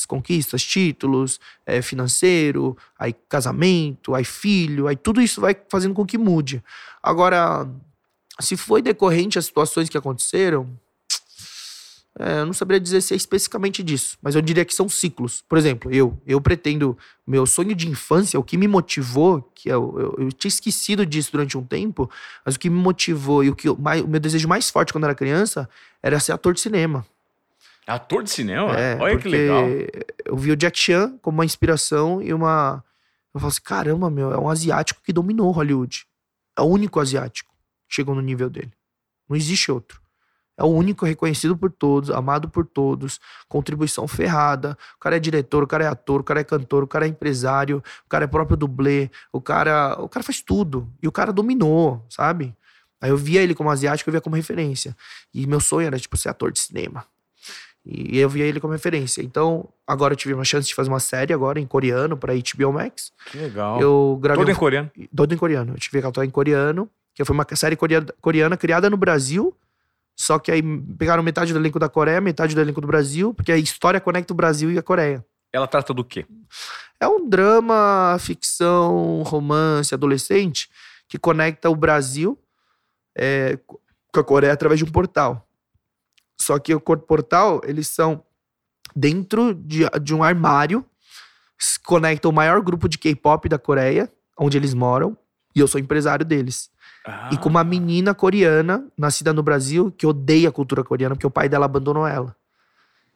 [0.08, 6.16] conquistas, títulos, é, financeiro, aí casamento, aí filho, aí tudo isso vai fazendo com que
[6.16, 6.64] mude.
[7.02, 7.68] Agora,
[8.40, 10.66] se foi decorrente às situações que aconteceram,
[12.22, 15.42] é, eu não saberia dizer se é especificamente disso, mas eu diria que são ciclos.
[15.48, 19.96] Por exemplo, eu, eu pretendo, meu sonho de infância, o que me motivou, que eu,
[19.98, 22.10] eu, eu tinha esquecido disso durante um tempo,
[22.44, 24.92] mas o que me motivou e o que eu, mais, o meu desejo mais forte
[24.92, 25.68] quando era criança
[26.02, 27.06] era ser ator de cinema.
[27.86, 28.78] Ator de cinema?
[28.78, 29.64] É, Olha que legal.
[30.24, 32.84] Eu vi o Jack Chan como uma inspiração e uma.
[33.32, 36.06] Eu falo assim: caramba, meu, é um asiático que dominou Hollywood.
[36.56, 37.50] É o único asiático
[37.88, 38.72] chegou no nível dele.
[39.28, 39.99] Não existe outro.
[40.60, 43.18] É o único reconhecido por todos, amado por todos,
[43.48, 44.76] contribuição ferrada.
[44.96, 47.08] O cara é diretor, o cara é ator, o cara é cantor, o cara é
[47.08, 50.86] empresário, o cara é próprio dublê, o cara, o cara faz tudo.
[51.02, 52.54] E o cara dominou, sabe?
[53.00, 54.94] Aí eu via ele como asiático, eu via como referência.
[55.32, 57.06] E meu sonho era, tipo, ser ator de cinema.
[57.82, 59.22] E eu via ele como referência.
[59.22, 62.74] Então, agora eu tive uma chance de fazer uma série agora em coreano para HBO
[62.74, 63.10] Max.
[63.30, 63.80] Que legal.
[63.80, 64.90] Eu gravei Todo em coreano?
[65.16, 65.72] Todo em coreano.
[65.72, 69.54] Eu tive que atuar em coreano que foi uma série coreana criada no Brasil,
[70.20, 70.62] só que aí
[70.98, 74.34] pegaram metade do elenco da Coreia, metade do elenco do Brasil, porque a história conecta
[74.34, 75.24] o Brasil e a Coreia.
[75.50, 76.26] Ela trata do quê?
[77.00, 80.68] É um drama, ficção, romance, adolescente,
[81.08, 82.38] que conecta o Brasil
[83.16, 83.58] é,
[84.12, 85.48] com a Coreia através de um portal.
[86.38, 88.22] Só que o portal, eles são
[88.94, 90.84] dentro de, de um armário
[91.84, 95.16] conecta o maior grupo de K-pop da Coreia, onde eles moram,
[95.54, 96.70] e eu sou empresário deles.
[97.30, 101.30] E com uma menina coreana, nascida no Brasil, que odeia a cultura coreana, porque o
[101.30, 102.36] pai dela abandonou ela.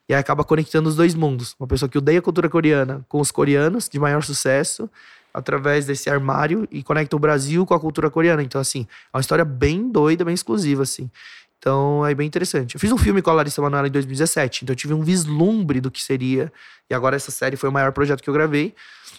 [0.09, 1.55] E aí acaba conectando os dois mundos.
[1.59, 4.90] Uma pessoa que odeia a cultura coreana com os coreanos, de maior sucesso,
[5.33, 8.42] através desse armário, e conecta o Brasil com a cultura coreana.
[8.42, 11.11] Então, assim, é uma história bem doida, bem exclusiva, assim.
[11.59, 12.75] Então, é bem interessante.
[12.75, 15.81] Eu fiz um filme com a Larissa Manoela em 2017, então eu tive um vislumbre
[15.81, 16.53] do que seria.
[16.90, 18.75] E agora essa série foi o maior projeto que eu gravei.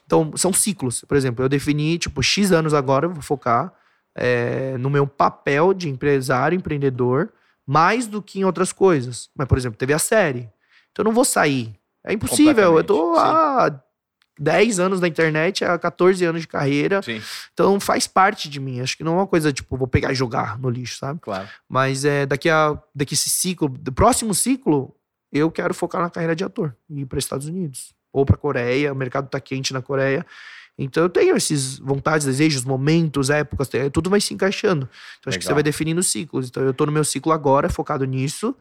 [0.06, 1.04] Então, são ciclos.
[1.08, 3.74] Por exemplo, eu defini, tipo, X anos agora, eu vou focar
[4.16, 7.32] é, no meu papel de empresário, empreendedor,
[7.66, 9.30] mais do que em outras coisas.
[9.36, 10.50] Mas, por exemplo, teve a série.
[10.92, 11.76] Então, eu não vou sair.
[12.06, 12.78] É impossível.
[12.78, 13.82] Eu tô Completamente, há
[14.40, 17.02] 10 anos na internet, há 14 anos de carreira.
[17.02, 17.22] Sim,
[17.54, 18.82] Então, faz parte de mim.
[18.82, 21.20] Acho que não é uma coisa, tipo, vou pegar e jogar no lixo, sabe?
[21.22, 21.48] claro.
[21.68, 24.96] Mas é daqui a daqui esse ciclo, do próximo ciclo,
[25.32, 28.94] eu quero focar na carreira de ator e ir para Estados Unidos ou para Coreia.
[28.94, 30.26] O mercado tá quente na Coreia.
[30.78, 34.90] Então eu tenho esses vontades, desejos, momentos, épocas, tem- tudo vai se encaixando.
[35.20, 36.48] Então acho que você vai definindo ciclos.
[36.50, 38.56] Então eu tô no meu ciclo agora, focado nisso.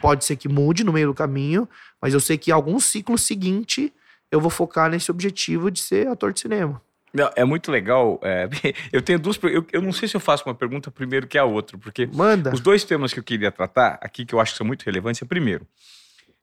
[0.00, 1.68] Pode ser que mude no meio do caminho,
[2.02, 3.92] mas eu sei que algum ciclo seguinte
[4.30, 6.82] eu vou focar nesse objetivo de ser ator de cinema.
[7.14, 8.18] Não, é muito legal.
[8.24, 8.48] é,
[8.92, 9.38] eu tenho duas.
[9.44, 12.52] Eu, eu não sei se eu faço uma pergunta primeiro que a outra, porque Manda.
[12.52, 15.22] os dois temas que eu queria tratar aqui, que eu acho que são muito relevantes,
[15.22, 15.64] é primeiro.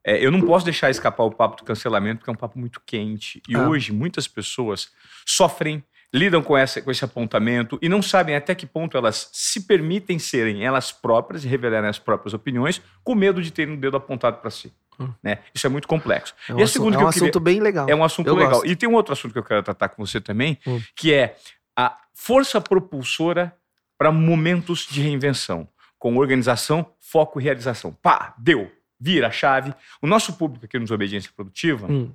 [0.04, 2.82] É, eu não posso deixar escapar o papo do cancelamento, porque é um papo muito
[2.86, 3.42] quente.
[3.48, 3.68] E Ah.
[3.68, 4.90] hoje muitas pessoas
[5.26, 5.84] sofrem,
[6.14, 10.20] lidam com, essa, com esse apontamento e não sabem até que ponto elas se permitem
[10.20, 14.38] serem elas próprias e revelarem as próprias opiniões, com medo de terem o dedo apontado
[14.38, 14.74] para si.
[15.00, 15.10] Hum.
[15.24, 15.40] Né?
[15.56, 16.34] Isso é muito complexo.
[16.50, 17.88] É um, e a segunda é que um eu queria- assunto bem legal.
[17.90, 18.52] é um assunto Eu legal.
[18.56, 18.68] gosto.
[18.68, 20.82] E tem um outro assunto que eu quero tratar com você também, Hum.
[20.96, 21.38] que é
[21.78, 23.56] a força propulsora
[23.98, 27.94] para momentos de reinvenção, com organização, foco e realização.
[28.02, 28.70] Pá, deu,
[29.02, 29.74] vira a chave.
[30.02, 32.12] O nosso público aqui nos Obediência Produtiva, Hum.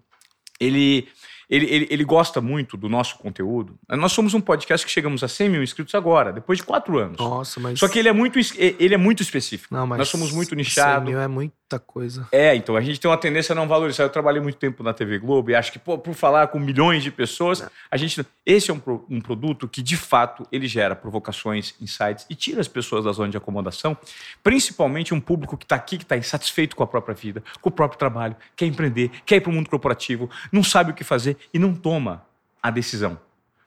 [0.60, 1.08] ele,
[1.48, 3.78] ele, ele, ele gosta muito do nosso conteúdo.
[3.88, 7.18] Nós somos um podcast que chegamos a 100 mil inscritos agora, depois de quatro anos.
[7.18, 7.78] Nossa, mas.
[7.78, 9.72] Só que ele é muito, ele é muito específico.
[9.72, 11.08] Não, mas Nós somos muito 100 nichados.
[11.08, 12.26] mil é muita coisa.
[12.32, 14.02] É, então a gente tem uma tendência a não valorizar.
[14.04, 17.02] Eu trabalhei muito tempo na TV Globo e acho que pô, por falar com milhões
[17.02, 18.80] de pessoas, a gente esse é um,
[19.10, 23.28] um produto que de fato ele gera provocações, insights e tira as pessoas da zona
[23.28, 23.96] de acomodação,
[24.42, 27.72] principalmente um público que está aqui que está insatisfeito com a própria vida, com o
[27.72, 31.35] próprio trabalho, quer empreender, quer ir para o mundo corporativo, não sabe o que fazer
[31.52, 32.24] e não toma
[32.62, 33.18] a decisão.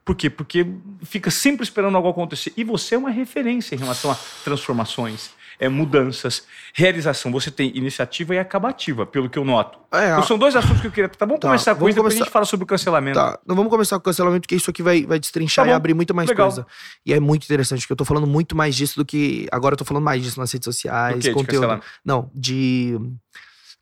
[0.06, 0.30] Por quê?
[0.30, 0.66] Porque
[1.04, 2.52] fica sempre esperando algo acontecer.
[2.58, 5.30] E você é uma referência em relação a transformações,
[5.60, 7.32] é, mudanças, realização.
[7.32, 9.78] Você tem iniciativa e acabativa, pelo que eu noto.
[9.92, 11.10] É, Então, são dois assuntos que eu queria.
[11.10, 13.20] Tá, vamos Tá, começar com vamos isso, depois a começar- gente fala sobre o cancelamento.
[13.20, 15.74] Tá, não vamos começar com o cancelamento, porque isso aqui vai, vai destrinchar Tá e
[15.76, 16.48] abrir muito mais legal.
[16.48, 16.66] coisa.
[17.06, 19.48] E é muito interessante, porque eu tô falando muito mais disso do que.
[19.52, 21.30] Agora eu tô falando mais disso nas redes Do sociais, quê?
[21.30, 21.62] De conteúdo.
[21.62, 21.86] cancelamento?
[22.04, 22.98] Não, de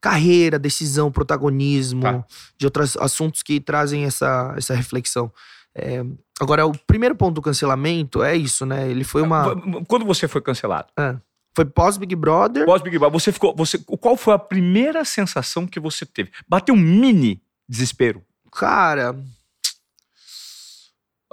[0.02, 2.26] carreira, decisão, protagonismo, Tá.
[2.58, 5.32] de outros assuntos que trazem essa, essa reflexão.
[5.76, 6.04] É,
[6.40, 8.90] agora, o primeiro ponto do cancelamento é isso, né?
[8.90, 9.56] Ele foi uma.
[9.88, 10.88] Quando você foi cancelado,
[11.56, 12.66] Foi pós-Big Brother.
[12.66, 13.56] pós Big Brother, você ficou.
[13.56, 16.32] Você, qual foi a primeira sensação que você teve?
[16.48, 18.24] Bateu um mini desespero.
[18.52, 19.16] Cara.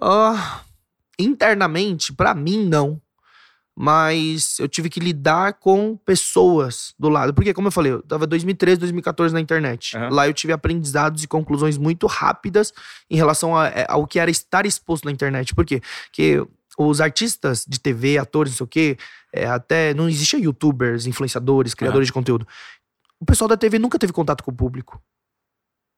[0.01, 0.61] ah,
[1.19, 3.01] internamente, pra mim, não.
[3.77, 7.35] Mas eu tive que lidar com pessoas do lado.
[7.35, 9.97] Porque, como eu falei, eu tava 2013, 2014 na internet.
[9.97, 10.11] Aham.
[10.11, 12.73] Lá eu tive aprendizados e conclusões muito rápidas
[13.11, 15.55] em relação a- é, ao que era estar exposto na internet.
[15.55, 15.83] Por quê?
[16.07, 16.47] Porque
[16.79, 18.97] os artistas de TV, atores, não sei o quê,
[19.33, 22.47] é, até não existia youtubers, influenciadores, criadores de conteúdo.
[23.21, 25.01] O pessoal da TV nunca teve contato com o público.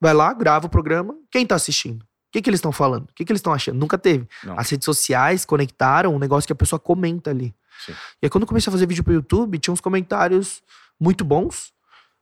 [0.00, 1.14] Vai lá, grava o programa.
[1.30, 2.02] Quem tá assistindo?
[2.02, 3.04] O que, que eles estão falando?
[3.04, 3.78] O que, que eles estão achando?
[3.78, 4.28] Nunca teve.
[4.44, 4.58] Não.
[4.58, 7.54] As redes sociais conectaram um negócio que a pessoa comenta ali.
[7.84, 7.92] Sim.
[8.22, 10.62] E aí, quando eu comecei a fazer vídeo pro YouTube, tinha uns comentários
[10.98, 11.72] muito bons.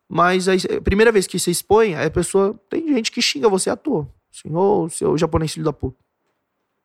[0.08, 2.58] Mas aí, a primeira vez que você expõe, aí a pessoa.
[2.68, 4.08] Tem gente que xinga você à toa.
[4.32, 5.96] Assim, ô, seu japonês filho da puta.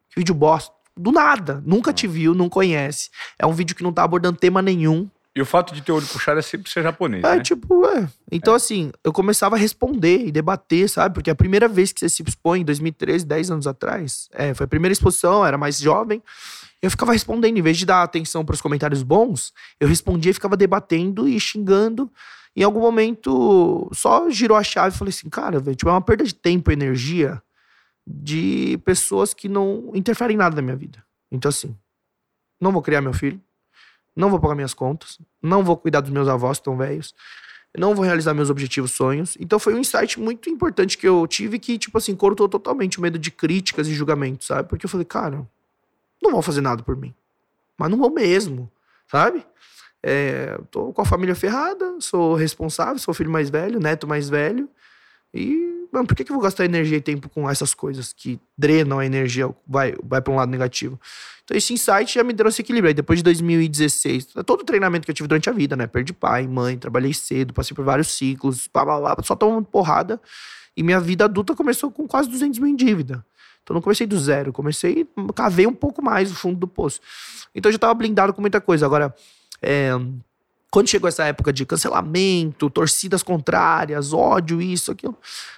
[0.10, 0.73] Que vídeo bosta.
[0.95, 1.62] Do nada.
[1.65, 3.10] Nunca te viu, não conhece.
[3.38, 5.10] É um vídeo que não tá abordando tema nenhum.
[5.36, 7.41] E o fato de ter olho puxado é sempre ser japonês, É, né?
[7.41, 8.10] tipo, é.
[8.32, 11.13] Então, assim, eu começava a responder e debater, sabe?
[11.13, 14.65] Porque a primeira vez que você se expõe, em 2013, 10 anos atrás, é, foi
[14.65, 16.21] a primeira exposição, era mais jovem.
[16.82, 20.34] Eu ficava respondendo, em vez de dar atenção para os comentários bons, eu respondia e
[20.34, 22.12] ficava debatendo e xingando.
[22.56, 26.02] Em algum momento, só girou a chave e falei assim, cara, velho, tipo, é uma
[26.02, 27.42] perda de tempo e energia
[28.08, 31.04] de pessoas que não interferem em nada na minha vida.
[31.32, 31.76] Então, assim,
[32.60, 33.39] não vou criar meu filho,
[34.15, 37.13] não vou pagar minhas contas, não vou cuidar dos meus avós que estão velhos,
[37.78, 39.38] não vou realizar meus objetivos, sonhos.
[39.39, 43.02] Então foi um insight muito importante que eu tive que, tipo assim, cortou totalmente o
[43.02, 44.68] medo de críticas e julgamentos, sabe?
[44.68, 45.48] Porque eu falei, cara,
[46.21, 47.13] não vão fazer nada por mim.
[47.77, 48.71] Mas não vão mesmo,
[49.08, 49.45] sabe?
[50.01, 54.69] É, tô com a família ferrada, sou responsável, sou filho mais velho, neto mais velho.
[55.34, 58.39] E, mano, por que, que eu vou gastar energia e tempo com essas coisas que
[58.58, 60.99] drenam a energia, vai, vai pra um lado negativo?
[61.43, 62.89] Então esse insight já me deu esse equilíbrio.
[62.89, 65.86] Aí depois de 2016, todo o treinamento que eu tive durante a vida, né?
[65.86, 70.19] Perdi pai, mãe, trabalhei cedo, passei por vários ciclos, blá, blá, blá, só tomando porrada.
[70.75, 73.25] E minha vida adulta começou com quase 200 mil em dívida.
[73.69, 76.99] Então não comecei do zero, comecei, cavei um pouco mais o fundo do poço.
[77.53, 78.84] Então eu já tava blindado com muita coisa.
[78.84, 79.13] Agora,
[79.62, 79.91] é,
[80.71, 85.15] quando chegou essa época de cancelamento, torcidas contrárias, ódio, isso, aquilo,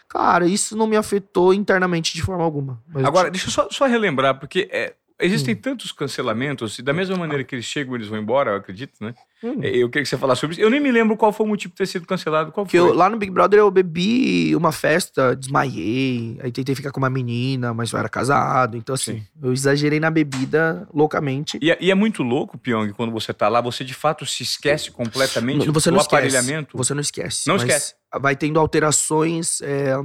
[0.09, 2.83] cara, isso não me afetou internamente de forma alguma.
[2.95, 3.31] Agora, eu...
[3.31, 5.57] deixa eu só, só relembrar, porque é, Existem hum.
[5.57, 9.13] tantos cancelamentos, e da mesma maneira que eles chegam, eles vão embora, eu acredito, né?
[9.43, 9.59] Hum.
[9.63, 10.61] Eu queria que você falasse sobre isso.
[10.61, 12.51] Eu nem me lembro qual foi o motivo de ter sido cancelado.
[12.51, 12.79] Qual foi?
[12.79, 17.09] Eu, lá no Big Brother eu bebi uma festa, desmaiei, aí tentei ficar com uma
[17.09, 18.77] menina, mas eu era casado.
[18.77, 19.27] Então, assim, Sim.
[19.41, 21.57] eu exagerei na bebida loucamente.
[21.61, 24.43] E, é, e, é muito louco, Pyong, quando você tá lá, você de fato se
[24.43, 26.77] esquece completamente você do não aparelhamento.
[26.77, 27.47] Você não esquece.
[27.47, 27.95] Não esquece.
[28.19, 29.95] Vai tendo alterações é,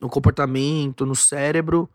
[0.00, 1.88] no comportamento, no cérebro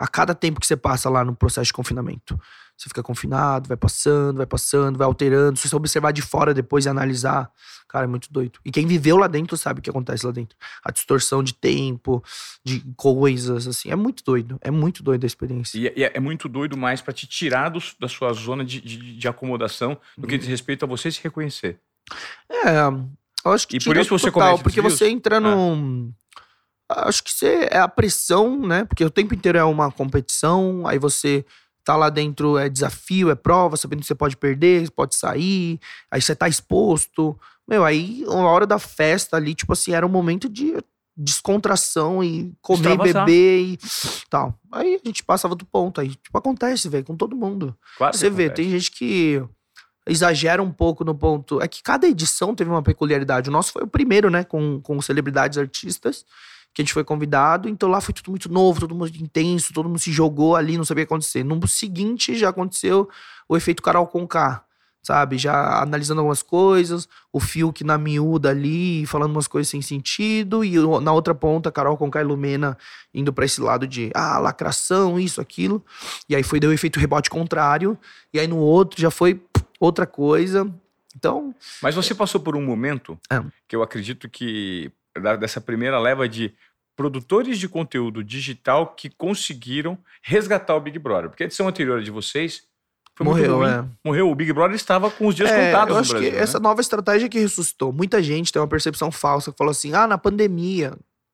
[0.00, 2.40] a cada tempo que você passa lá no processo de confinamento.
[2.74, 5.58] Você fica confinado, vai passando, vai passando, vai alterando.
[5.58, 7.52] Se você observar de fora depois e analisar,
[7.86, 8.58] cara, é muito doido.
[8.64, 10.56] E quem viveu lá dentro sabe o que acontece lá dentro.
[10.82, 12.24] A distorção de tempo,
[12.64, 13.90] de coisas, assim.
[13.90, 14.58] É muito doido.
[14.62, 15.76] É muito doido a experiência.
[15.76, 19.18] E, é, é muito doido mais para te tirar do, da sua zona de, de,
[19.18, 21.78] de acomodação no que diz respeito a você se reconhecer.
[22.50, 22.86] É,
[23.44, 23.76] eu acho que.
[23.76, 26.10] E por isso você total, comete Porque você entra ah.
[26.90, 28.84] Acho que você, é a pressão, né?
[28.84, 31.44] Porque o tempo inteiro é uma competição, aí você
[31.84, 35.78] tá lá dentro, é desafio, é prova, sabendo que você pode perder, pode sair,
[36.10, 37.38] aí você tá exposto.
[37.66, 40.76] Meu, aí, uma hora da festa ali, tipo assim, era um momento de
[41.16, 43.78] descontração e comer, beber e
[44.28, 44.58] tal.
[44.72, 46.00] Aí a gente passava do ponto.
[46.00, 47.76] Aí, tipo, acontece, velho, com todo mundo.
[47.98, 49.42] Claro você vê, tem gente que
[50.06, 51.60] exagera um pouco no ponto.
[51.60, 53.50] É que cada edição teve uma peculiaridade.
[53.50, 54.44] O nosso foi o primeiro, né?
[54.44, 56.24] Com, com celebridades artistas
[56.72, 57.68] que a gente foi convidado.
[57.68, 60.84] Então lá foi tudo muito novo, todo mundo intenso, todo mundo se jogou ali, não
[60.84, 61.44] sabia o que acontecer.
[61.44, 63.08] No seguinte já aconteceu
[63.48, 64.64] o efeito Carol Conká,
[65.02, 65.38] sabe?
[65.38, 70.76] Já analisando algumas coisas, o Fiuk na miúda ali, falando umas coisas sem sentido, e
[71.00, 72.76] na outra ponta, Carol Conká e Lumena
[73.12, 75.84] indo para esse lado de, ah, lacração, isso, aquilo.
[76.28, 77.98] E aí foi deu o efeito rebote contrário,
[78.32, 79.42] e aí no outro já foi
[79.80, 80.72] outra coisa.
[81.16, 81.52] Então.
[81.82, 83.42] Mas você passou por um momento é.
[83.66, 84.92] que eu acredito que
[85.38, 86.54] dessa primeira leva de
[86.96, 91.30] produtores de conteúdo digital que conseguiram resgatar o Big Brother.
[91.30, 92.64] Porque a edição anterior de vocês
[93.18, 93.84] morreu, é.
[94.04, 94.30] Morreu.
[94.30, 96.42] O Big Brother estava com os dias é, contados eu acho Brasil, que né?
[96.42, 97.92] essa nova estratégia que ressuscitou.
[97.92, 100.92] Muita gente tem uma percepção falsa que falou assim: ah, na pandemia.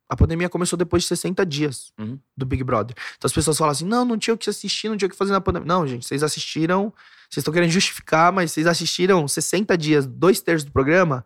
[0.08, 2.16] A pandemia começou depois de 60 dias uhum.
[2.36, 2.94] do Big Brother.
[3.16, 5.16] Então as pessoas falam assim: não, não tinha o que assistir, não tinha o que
[5.16, 5.66] fazer na pandemia.
[5.66, 6.92] Não, gente, vocês assistiram.
[7.28, 11.24] Vocês estão querendo justificar, mas vocês assistiram 60 dias, dois terços do programa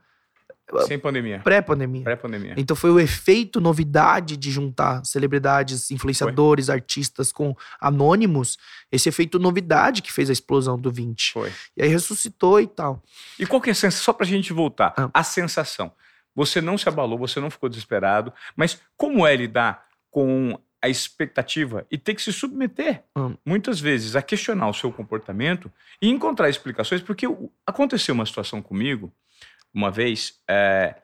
[0.87, 1.41] sem pandemia.
[1.41, 2.03] Pré-pandemia.
[2.03, 2.55] Pré-pandemia.
[2.57, 6.75] Então foi o efeito novidade de juntar celebridades, influenciadores, foi.
[6.75, 8.59] artistas com anônimos.
[8.91, 11.33] Esse efeito novidade que fez a explosão do 20.
[11.33, 11.53] Foi.
[11.77, 13.03] E aí ressuscitou e tal.
[13.39, 14.05] E qual que é a sensação?
[14.05, 14.95] Só pra gente voltar.
[14.97, 15.11] Ah.
[15.13, 15.93] A sensação.
[16.35, 21.87] Você não se abalou, você não ficou desesperado, mas como é lidar com a expectativa
[21.91, 23.37] e ter que se submeter, hum.
[23.45, 27.27] muitas vezes, a questionar o seu comportamento e encontrar explicações, porque
[27.67, 29.13] aconteceu uma situação comigo
[29.73, 30.97] uma vez é,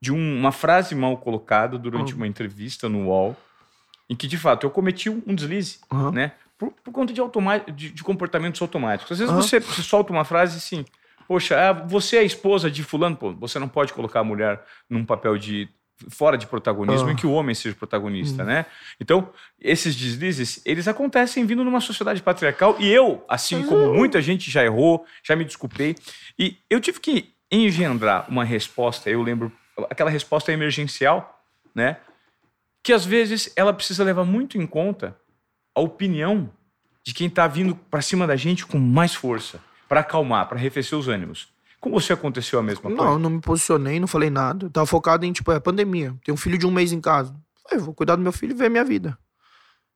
[0.00, 2.18] de um, uma frase mal colocada durante uhum.
[2.18, 3.36] uma entrevista no UOL,
[4.10, 6.10] em que, de fato, eu cometi um deslize, uhum.
[6.10, 6.32] né?
[6.58, 7.20] Por, por, conta de,
[7.72, 9.12] de, de, comportamentos automáticos.
[9.12, 9.40] Às vezes uhum.
[9.40, 10.84] você, você, solta uma frase assim,
[11.26, 14.62] poxa, ah, você é a esposa de fulano, pô, você não pode colocar a mulher
[14.88, 15.68] num papel de
[16.08, 18.48] fora de protagonismo em que o homem seja protagonista, uhum.
[18.48, 18.66] né?
[19.00, 24.50] Então, esses deslizes, eles acontecem vindo numa sociedade patriarcal e eu, assim como muita gente
[24.50, 25.94] já errou, já me desculpei,
[26.38, 29.52] e eu tive que engendrar uma resposta, eu lembro,
[29.90, 31.98] aquela resposta emergencial, né?
[32.82, 35.16] Que às vezes ela precisa levar muito em conta
[35.74, 36.50] a opinião
[37.04, 40.98] de quem está vindo para cima da gente com mais força, para acalmar, para arrefecer
[40.98, 41.52] os ânimos.
[41.78, 42.96] Com você aconteceu a mesma coisa?
[42.96, 44.66] Não, não me posicionei, não falei nada.
[44.66, 46.16] Eu tava focado em, tipo, é pandemia.
[46.24, 47.34] Tem um filho de um mês em casa.
[47.70, 49.18] Eu vou cuidar do meu filho e ver a minha vida.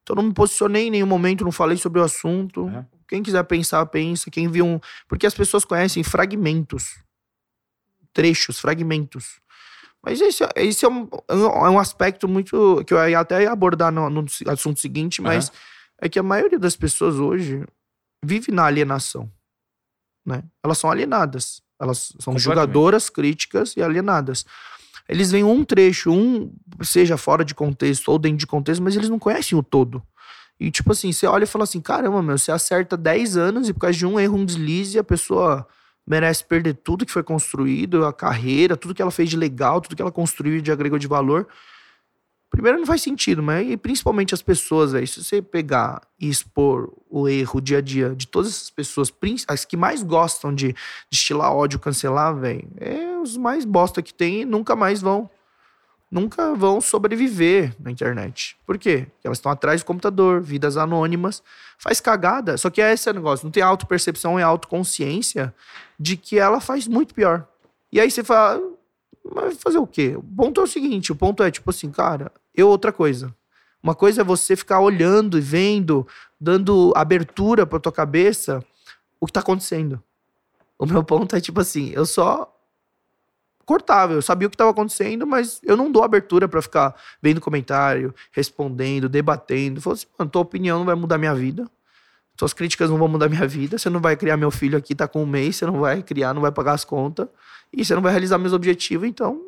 [0.02, 2.62] Então não me posicionei em nenhum momento, não falei sobre o assunto.
[2.62, 2.84] Uhum.
[3.08, 4.30] Quem quiser pensar, pensa.
[4.30, 4.80] Quem viu um.
[5.08, 7.05] Porque as pessoas conhecem fragmentos
[8.16, 9.38] trechos, fragmentos.
[10.02, 12.82] Mas esse, esse é, um, é um aspecto muito.
[12.86, 15.54] que eu ia até abordar no, no assunto seguinte, mas uhum.
[16.00, 17.62] é que a maioria das pessoas hoje
[18.24, 19.30] vive na alienação.
[20.24, 20.42] Né?
[20.64, 21.60] Elas são alienadas.
[21.78, 24.46] Elas são julgadoras, críticas e alienadas.
[25.06, 26.50] Eles veem um trecho, um
[26.82, 30.02] seja fora de contexto ou dentro de contexto, mas eles não conhecem o todo.
[30.58, 33.74] E tipo assim, você olha e fala assim: caramba, meu, você acerta 10 anos e
[33.74, 35.68] por causa de um erro, um deslize, a pessoa
[36.06, 39.96] merece perder tudo que foi construído, a carreira, tudo que ela fez de legal, tudo
[39.96, 41.48] que ela construiu de agregou de valor.
[42.48, 45.06] Primeiro não faz sentido, mas e principalmente as pessoas, velho.
[45.06, 49.12] Se você pegar e expor o erro o dia a dia de todas essas pessoas,
[49.48, 50.74] as que mais gostam de
[51.10, 55.28] destilar ódio, cancelar, velho, é os mais bosta que tem e nunca mais vão
[56.10, 58.56] nunca vão sobreviver na internet.
[58.64, 59.06] Por quê?
[59.10, 61.42] Porque elas estão atrás do computador, vidas anônimas,
[61.78, 62.56] faz cagada.
[62.56, 65.54] Só que é esse negócio, não tem autopercepção e autoconsciência
[65.98, 67.46] de que ela faz muito pior.
[67.92, 68.60] E aí você fala,
[69.34, 70.14] mas fazer o quê?
[70.16, 73.34] O ponto é o seguinte, o ponto é tipo assim, cara, eu outra coisa.
[73.82, 76.06] Uma coisa é você ficar olhando e vendo,
[76.40, 78.64] dando abertura para tua cabeça
[79.20, 80.02] o que tá acontecendo.
[80.78, 82.52] O meu ponto é tipo assim, eu só
[83.66, 84.14] cortava.
[84.14, 88.14] Eu sabia o que estava acontecendo, mas eu não dou abertura para ficar vendo comentário,
[88.32, 89.82] respondendo, debatendo.
[89.82, 91.68] Falei assim, mano, tua opinião não vai mudar minha vida.
[92.38, 93.76] Suas críticas não vão mudar minha vida.
[93.76, 96.32] Você não vai criar meu filho aqui, tá com um mês, você não vai criar,
[96.32, 97.26] não vai pagar as contas.
[97.72, 99.42] E você não vai realizar meus objetivos, então.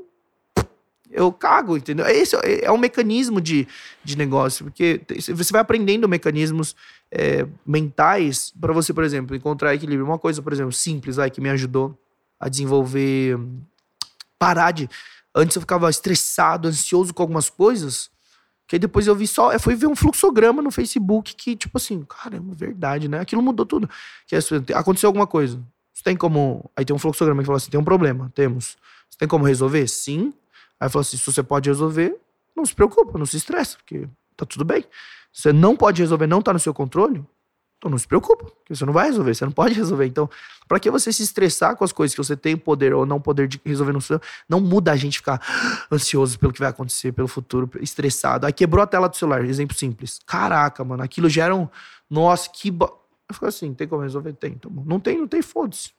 [1.10, 2.06] Eu cago, entendeu?
[2.06, 3.66] Esse é, é um mecanismo de,
[4.04, 6.76] de negócio, porque você vai aprendendo mecanismos
[7.10, 10.04] é, mentais para você, por exemplo, encontrar equilíbrio.
[10.04, 11.98] Uma coisa, por exemplo, simples, vai, que me ajudou
[12.38, 13.38] a desenvolver
[14.38, 14.88] parar de.
[15.34, 18.10] Antes eu ficava estressado, ansioso com algumas coisas.
[18.66, 19.52] Que aí depois eu vi só.
[19.52, 23.20] Eu fui ver um fluxograma no Facebook que, tipo assim, caramba, verdade, né?
[23.20, 23.88] Aquilo mudou tudo.
[24.26, 24.38] Que é,
[24.74, 25.60] aconteceu alguma coisa.
[25.92, 26.70] Você tem como.
[26.76, 28.76] Aí tem um fluxograma que fala assim: tem um problema, temos.
[29.08, 29.86] Você tem como resolver?
[29.88, 30.34] Sim.
[30.78, 32.16] Aí falou assim: se você pode resolver,
[32.54, 34.84] não se preocupa, não se estressa, porque tá tudo bem.
[35.32, 37.24] Você não pode resolver, não tá no seu controle,
[37.78, 40.06] então não se preocupa, que você não vai resolver, você não pode resolver.
[40.06, 40.28] Então,
[40.66, 43.46] para que você se estressar com as coisas que você tem poder ou não poder
[43.46, 45.40] de resolver no seu, não muda a gente ficar
[45.90, 48.46] ansioso pelo que vai acontecer, pelo futuro, estressado.
[48.46, 50.18] Aí quebrou a tela do celular, exemplo simples.
[50.26, 51.68] Caraca, mano, aquilo gera um,
[52.10, 52.86] nossa, que bo...
[53.28, 54.32] Eu fico assim, tem como resolver?
[54.32, 54.52] Tem.
[54.52, 55.90] Então, não tem, não tem, foda-se.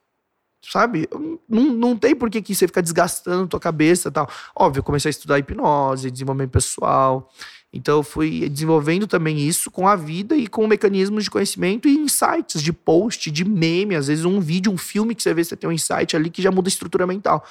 [0.62, 1.08] Sabe?
[1.48, 4.28] Não, não tem por que, que você fica desgastando tua cabeça e tal.
[4.54, 7.32] Óbvio, comecei a estudar hipnose, desenvolvimento pessoal.
[7.72, 11.96] Então eu fui desenvolvendo também isso com a vida e com mecanismos de conhecimento e
[11.96, 15.56] insights de post, de meme, às vezes um vídeo, um filme que você vê, você
[15.56, 17.46] tem um insight ali que já muda a estrutura mental.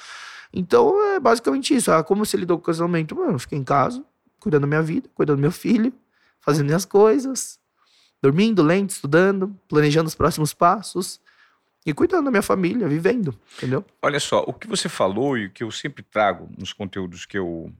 [0.53, 1.91] Então é basicamente isso.
[1.91, 3.15] Ah, como você lidou com o casamento?
[3.15, 4.03] Mano, eu fiquei em casa,
[4.39, 5.93] cuidando da minha vida, cuidando do meu filho,
[6.41, 7.57] fazendo minhas coisas,
[8.21, 11.21] dormindo, lendo, estudando, planejando os próximos passos
[11.85, 13.85] e cuidando da minha família, vivendo, entendeu?
[14.01, 17.37] Olha só, o que você falou e o que eu sempre trago nos conteúdos que
[17.37, 17.71] eu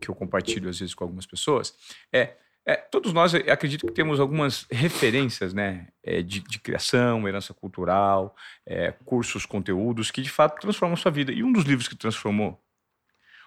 [0.00, 1.74] que eu compartilho às vezes com algumas pessoas,
[2.12, 7.54] é, é todos nós acredito que temos algumas referências, né, é, de, de, criação, herança
[7.54, 8.34] cultural,
[8.66, 11.32] é, cursos, conteúdos que de fato transformam a sua vida.
[11.32, 12.60] E um dos livros que transformou,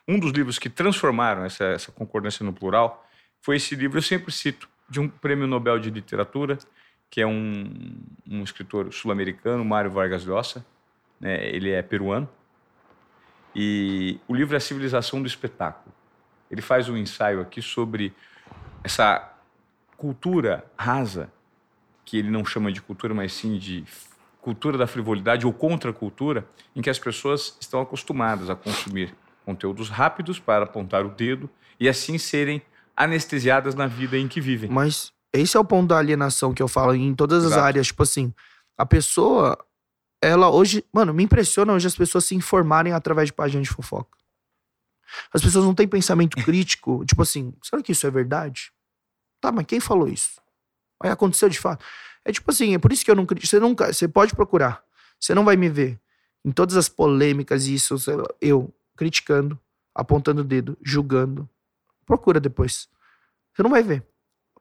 [0.07, 3.05] um dos livros que transformaram essa, essa concordância no plural,
[3.41, 6.57] foi esse livro eu sempre cito de um prêmio Nobel de literatura
[7.09, 7.99] que é um,
[8.29, 10.63] um escritor sul-americano, Mário Vargas Llosa.
[11.19, 12.29] Né, ele é peruano.
[13.55, 15.93] E o livro é A Civilização do Espetáculo.
[16.49, 18.13] Ele faz um ensaio aqui sobre
[18.83, 19.33] essa
[19.97, 21.31] cultura rasa,
[22.05, 23.83] que ele não chama de cultura, mas sim de
[24.41, 29.13] cultura da frivolidade ou contracultura, em que as pessoas estão acostumadas a consumir
[29.45, 32.61] conteúdos rápidos para apontar o dedo e assim serem
[32.95, 34.69] anestesiadas na vida em que vivem.
[34.69, 37.65] Mas esse é o ponto da alienação que eu falo em todas as Exato.
[37.65, 37.87] áreas.
[37.87, 38.33] Tipo assim,
[38.77, 39.57] a pessoa,
[40.21, 40.83] ela hoje.
[40.93, 44.17] Mano, me impressiona hoje as pessoas se informarem através de páginas de fofoca.
[45.33, 48.71] As pessoas não têm pensamento crítico, tipo assim, será que isso é verdade?
[49.41, 50.41] Tá, mas quem falou isso?
[51.01, 51.85] Aí aconteceu de fato.
[52.25, 53.47] É tipo assim, é por isso que eu não critico.
[53.47, 54.83] Você nunca, você pode procurar.
[55.19, 55.99] Você não vai me ver
[56.43, 57.95] em todas as polêmicas e isso,
[58.41, 59.59] eu criticando,
[59.93, 61.49] apontando o dedo, julgando.
[62.05, 62.89] Procura depois.
[63.53, 64.03] Você não vai ver.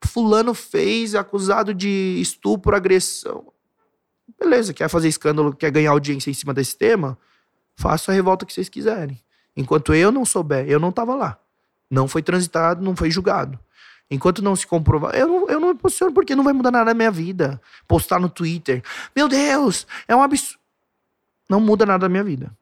[0.05, 3.53] Fulano fez acusado de estupro, agressão.
[4.39, 7.19] Beleza, quer fazer escândalo, quer ganhar audiência em cima desse tema?
[7.77, 9.21] Faça a revolta que vocês quiserem.
[9.59, 11.37] Enquanto eu não souber, eu não estava lá.
[11.90, 13.59] Não foi transitado, não foi julgado.
[14.09, 16.85] Enquanto não se comprovar, eu não, eu não me posiciono porque não vai mudar nada
[16.85, 17.61] na minha vida.
[17.88, 18.83] Postar no Twitter.
[19.16, 20.61] Meu Deus, é um absurdo.
[21.51, 22.57] Não muda nada na minha vida.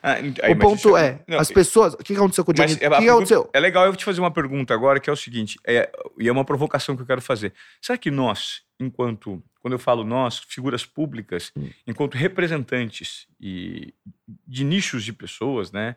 [0.00, 1.94] Ah, aí, o ponto é, não, as pessoas.
[1.94, 2.74] O que aconteceu com o Johnny?
[2.74, 3.50] O que, que aconteceu?
[3.52, 6.32] É legal eu te fazer uma pergunta agora, que é o seguinte, é, e é
[6.32, 7.52] uma provocação que eu quero fazer.
[7.80, 9.42] Será que nós, enquanto.
[9.60, 11.68] Quando eu falo nós, figuras públicas, hum.
[11.84, 13.92] enquanto representantes e
[14.46, 15.96] de nichos de pessoas, né?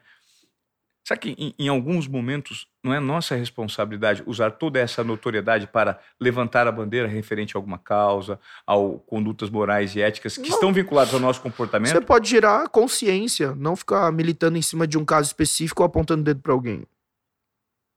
[1.10, 5.99] Será que em, em, alguns momentos não é nossa responsabilidade usar toda essa notoriedade para
[6.22, 8.76] levantar a bandeira referente a alguma causa, a
[9.07, 10.55] condutas morais e éticas que não.
[10.55, 11.93] estão vinculadas ao nosso comportamento?
[11.93, 16.22] Você pode gerar consciência, não ficar militando em cima de um caso específico ou apontando
[16.22, 16.86] o dedo para alguém.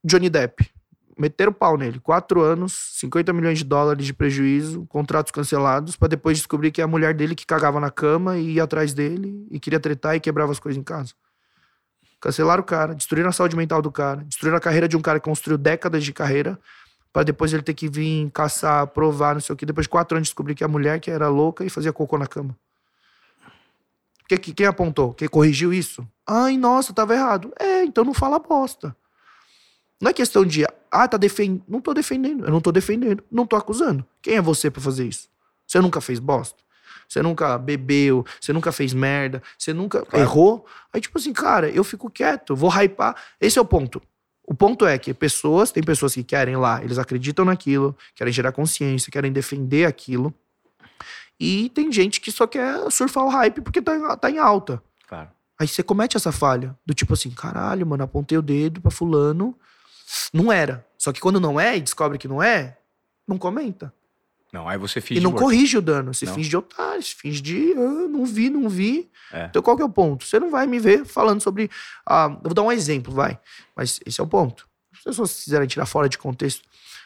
[0.02, 0.70] Johnny Depp.
[1.18, 2.00] meteram o pau nele.
[2.00, 6.84] Quatro anos, 50 milhões de dólares de prejuízo, contratos cancelados, para depois descobrir que é
[6.84, 10.20] a mulher dele que cagava na cama e ia atrás dele e queria tretar e
[10.20, 11.12] quebrava as coisas em casa.
[12.22, 15.18] Cancelaram o cara, destruíram a saúde mental do cara, destruíram a carreira de um cara
[15.18, 16.56] que construiu décadas de carreira,
[17.12, 19.66] para depois ele ter que vir caçar, provar, não sei o que.
[19.66, 22.28] Depois de quatro anos descobrir que a mulher que era louca e fazia cocô na
[22.28, 22.56] cama.
[24.28, 25.12] Que, que, quem apontou?
[25.12, 26.06] Quem corrigiu isso?
[26.24, 27.52] Ai, nossa, tava errado.
[27.58, 28.96] É, então não fala bosta.
[30.00, 31.64] Não é questão de, ah, tá defendendo.
[31.66, 32.44] Não tô defendendo.
[32.44, 33.24] Eu não tô defendendo.
[33.32, 34.06] Não tô acusando.
[34.22, 35.28] Quem é você para fazer isso?
[35.66, 36.62] Você nunca fez bosta?
[37.08, 38.24] Você nunca bebeu?
[38.40, 39.42] Você nunca fez merda?
[39.58, 40.24] Você nunca claro.
[40.24, 40.66] errou?
[40.92, 43.16] Aí, tipo assim, cara, eu fico quieto, vou hypar.
[43.40, 44.02] Esse é o ponto.
[44.44, 48.52] O ponto é que pessoas, tem pessoas que querem lá, eles acreditam naquilo, querem gerar
[48.52, 50.34] consciência, querem defender aquilo.
[51.38, 54.82] E tem gente que só quer surfar o hype porque tá, tá em alta.
[55.08, 55.30] Claro.
[55.58, 56.76] Aí você comete essa falha.
[56.84, 59.56] Do tipo assim, caralho, mano, apontei o dedo pra fulano
[60.32, 60.86] não era.
[60.98, 62.78] Só que quando não é e descobre que não é,
[63.26, 63.92] não comenta.
[64.52, 65.18] Não, aí você finge.
[65.18, 66.12] E não corrige o dano.
[66.12, 66.34] Você não.
[66.34, 69.10] finge de otário, você finge de ah, não vi, não vi.
[69.32, 69.46] É.
[69.46, 70.26] Então qual que é o ponto?
[70.26, 71.70] Você não vai me ver falando sobre.
[72.06, 73.40] Ah, eu vou dar um exemplo, vai.
[73.74, 74.68] Mas esse é o ponto.
[74.92, 76.62] Se as pessoas quiserem tirar fora de contexto.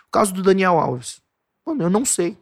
[0.08, 1.20] O caso do Daniel Alves.
[1.64, 2.36] Mano, eu não sei.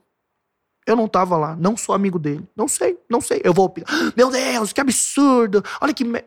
[0.86, 2.46] Eu não tava lá, não sou amigo dele.
[2.54, 3.40] Não sei, não sei.
[3.44, 3.88] Eu vou opinar.
[4.16, 5.62] Meu Deus, que absurdo!
[5.80, 6.04] Olha que.
[6.04, 6.24] Me...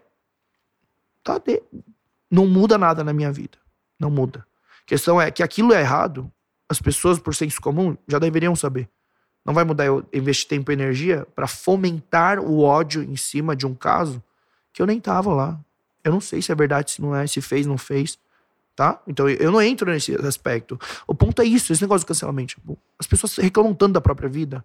[1.24, 1.62] Tá de...
[2.30, 3.58] Não muda nada na minha vida.
[4.00, 4.46] Não muda.
[4.82, 6.32] A questão é que aquilo é errado,
[6.70, 8.90] as pessoas, por senso comum, já deveriam saber.
[9.46, 13.66] Não vai mudar eu investir tempo e energia para fomentar o ódio em cima de
[13.66, 14.22] um caso
[14.74, 15.60] que eu nem tava lá.
[16.04, 18.20] Eu não sei se é verdade, se não é, se fez, não fez.
[18.76, 19.02] Tá?
[19.08, 20.80] Então eu não entro nesse aspecto.
[21.08, 22.56] O ponto é isso, esse negócio do cancelamento.
[22.56, 24.64] Tipo, as pessoas reclamam tanto da própria vida.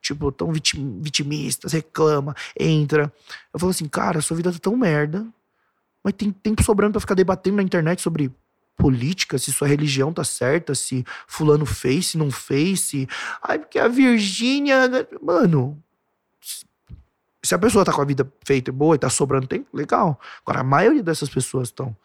[0.00, 3.12] Tipo, tão vitim, vitimistas, reclama, entra.
[3.52, 5.26] Eu falo assim, cara, sua vida tá tão merda,
[6.02, 8.32] mas tem tempo sobrando para ficar debatendo na internet sobre
[8.80, 13.08] política, se sua religião tá certa, se fulano fez, se não fez, se.
[13.42, 14.88] Ai, porque a Virgínia.
[15.22, 15.82] Mano.
[17.42, 20.20] Se a pessoa tá com a vida feita e boa e tá sobrando tempo, legal.
[20.44, 21.96] Agora, a maioria dessas pessoas estão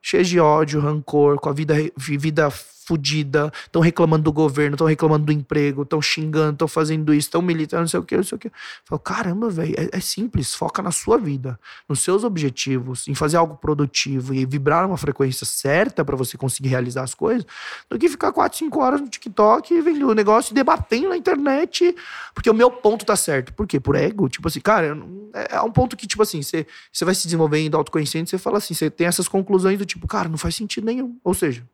[0.00, 2.50] cheias de ódio, rancor, com a vida, vida
[2.84, 7.42] fodida, estão reclamando do governo, estão reclamando do emprego, estão xingando, estão fazendo isso, estão
[7.42, 8.50] militando, não sei o que, não sei o que.
[8.84, 11.58] Falo, caramba, velho, é, é, simples, foca na sua vida,
[11.88, 16.68] nos seus objetivos, em fazer algo produtivo e vibrar uma frequência certa para você conseguir
[16.68, 17.46] realizar as coisas,
[17.88, 21.94] do que ficar 4, 5 horas no TikTok vendo o negócio debatendo na internet,
[22.34, 23.52] porque o meu ponto tá certo.
[23.52, 23.78] Por quê?
[23.78, 24.28] Por ego?
[24.28, 24.96] Tipo assim, cara,
[25.34, 26.66] é, é um ponto que, tipo assim, você,
[27.02, 30.38] vai se desenvolvendo autoconhecendo, você fala assim, você tem essas conclusões do tipo, cara, não
[30.38, 31.18] faz sentido nenhum.
[31.22, 31.64] Ou seja,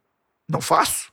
[0.49, 1.13] não faço.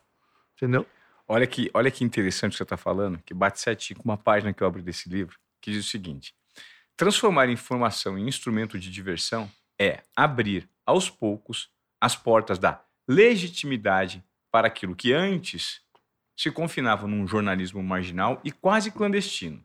[0.54, 0.86] Entendeu?
[1.28, 4.52] Olha que, olha que interessante que você está falando, que bate certinho com uma página
[4.52, 6.34] que eu abro desse livro, que diz o seguinte:
[6.96, 11.68] transformar informação em instrumento de diversão é abrir, aos poucos,
[12.00, 15.80] as portas da legitimidade para aquilo que antes
[16.36, 19.64] se confinava num jornalismo marginal e quase clandestino.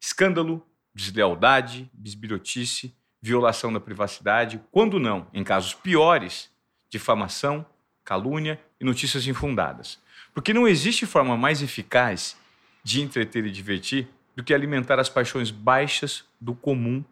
[0.00, 6.50] Escândalo, deslealdade, bisbilhotice, violação da privacidade, quando não, em casos piores,
[6.90, 7.64] difamação,
[8.04, 9.98] calúnia e notícias infundadas.
[10.34, 12.36] Porque não existe forma mais eficaz
[12.82, 17.04] de entreter e divertir do que alimentar as paixões baixas do comum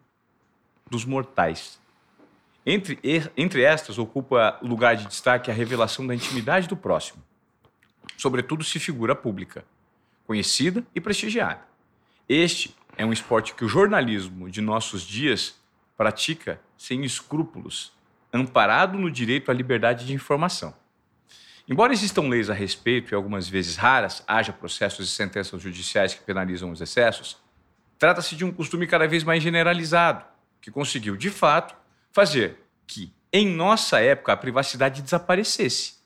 [0.89, 1.79] dos mortais.
[2.65, 2.99] Entre,
[3.35, 7.23] entre estas, ocupa lugar de destaque a revelação da intimidade do próximo,
[8.17, 9.65] sobretudo se figura pública,
[10.27, 11.61] conhecida e prestigiada.
[12.29, 15.59] Este é um esporte que o jornalismo de nossos dias
[15.97, 17.93] pratica sem escrúpulos,
[18.31, 20.73] amparado no direito à liberdade de informação.
[21.67, 26.23] Embora existam leis a respeito e algumas vezes raras haja processos e sentenças judiciais que
[26.23, 27.37] penalizam os excessos,
[27.97, 30.25] trata-se de um costume cada vez mais generalizado,
[30.59, 31.75] que conseguiu, de fato,
[32.11, 36.01] fazer que, em nossa época, a privacidade desaparecesse.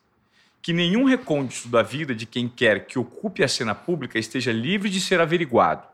[0.62, 4.89] Que nenhum recôndito da vida de quem quer que ocupe a cena pública esteja livre
[4.89, 5.88] de ser averiguado,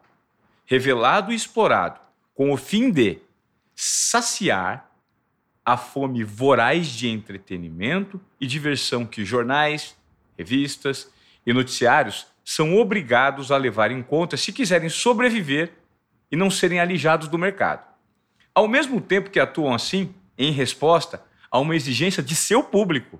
[0.65, 1.99] revelado e explorado,
[2.33, 3.19] com o fim de
[3.75, 4.90] saciar
[5.71, 9.95] a fome voraz de entretenimento e diversão que jornais,
[10.37, 11.09] revistas
[11.45, 15.71] e noticiários são obrigados a levar em conta se quiserem sobreviver
[16.29, 17.87] e não serem alijados do mercado.
[18.53, 23.17] Ao mesmo tempo que atuam assim, em resposta a uma exigência de seu público,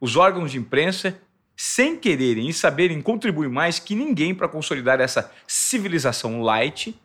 [0.00, 1.20] os órgãos de imprensa,
[1.56, 6.96] sem quererem e saberem, contribuem mais que ninguém para consolidar essa civilização light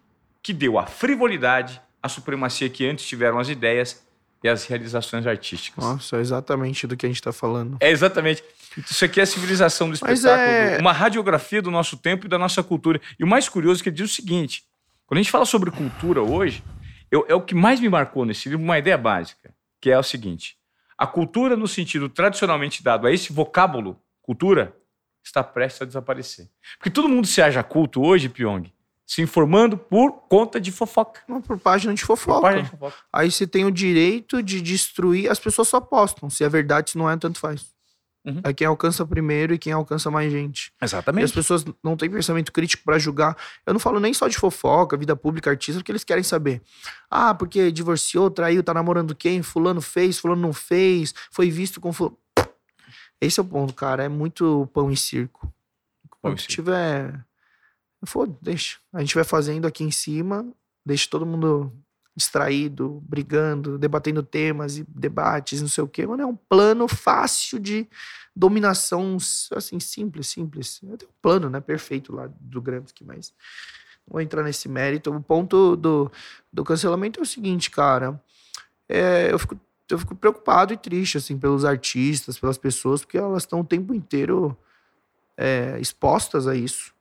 [0.43, 4.07] que deu a frivolidade, a supremacia que antes tiveram as ideias
[4.43, 5.83] e as realizações artísticas.
[5.83, 7.77] Nossa, é exatamente do que a gente está falando.
[7.79, 8.43] É exatamente.
[8.77, 10.77] Isso aqui é a civilização do espetáculo, é...
[10.79, 13.01] uma radiografia do nosso tempo e da nossa cultura.
[13.19, 14.63] E o mais curioso é que ele diz o seguinte:
[15.05, 16.63] quando a gente fala sobre cultura hoje,
[17.11, 20.03] eu, é o que mais me marcou nesse livro, uma ideia básica, que é o
[20.03, 20.55] seguinte:
[20.97, 24.75] a cultura, no sentido tradicionalmente dado a esse vocábulo cultura
[25.23, 26.47] está prestes a desaparecer.
[26.77, 28.71] Porque todo mundo se acha culto hoje, Pyong,
[29.09, 31.21] se informando por conta de fofoca.
[31.27, 32.41] Não, por página de fofoca.
[32.41, 32.95] Página de fofoca.
[33.11, 35.31] Aí você tem o direito de destruir.
[35.31, 36.29] As pessoas só postam.
[36.29, 37.65] Se é verdade, se não é, tanto faz.
[38.23, 38.39] Uhum.
[38.43, 40.71] É quem alcança primeiro e quem alcança mais gente.
[40.79, 41.33] E as Exatamente.
[41.33, 43.35] pessoas não têm pensamento crítico pra julgar.
[43.65, 46.61] Eu não falo nem só de fofoca, vida pública, artista, porque eles querem saber.
[47.09, 49.41] Ah, porque divorciou, traiu, tá namorando quem?
[49.41, 52.15] Fulano fez, fulano não fez, foi visto com fulano.
[53.19, 54.03] Esse é o ponto, cara.
[54.03, 55.51] É muito pão e circo.
[56.21, 57.25] Quando tiver.
[58.05, 58.77] Foda, deixa.
[58.93, 60.47] A gente vai fazendo aqui em cima,
[60.85, 61.71] deixa todo mundo
[62.15, 66.05] distraído, brigando, debatendo temas e debates, não sei o quê.
[66.05, 67.87] Mano, é um plano fácil de
[68.35, 69.17] dominação,
[69.55, 70.79] assim, simples, simples.
[70.79, 71.59] Tem um plano, né?
[71.59, 73.33] Perfeito lá do Gramsci, mas
[74.05, 75.11] não vou entrar nesse mérito.
[75.11, 76.11] O ponto do,
[76.51, 78.21] do cancelamento é o seguinte, cara.
[78.87, 83.43] É, eu, fico, eu fico preocupado e triste, assim, pelos artistas, pelas pessoas, porque elas
[83.43, 84.57] estão o tempo inteiro
[85.37, 86.93] é, expostas a isso.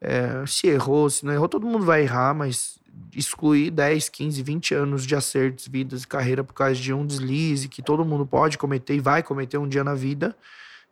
[0.00, 2.78] É, se errou, se não errou, todo mundo vai errar, mas
[3.14, 7.68] excluir 10, 15, 20 anos de acertos, vidas e carreira por causa de um deslize
[7.68, 10.36] que todo mundo pode cometer e vai cometer um dia na vida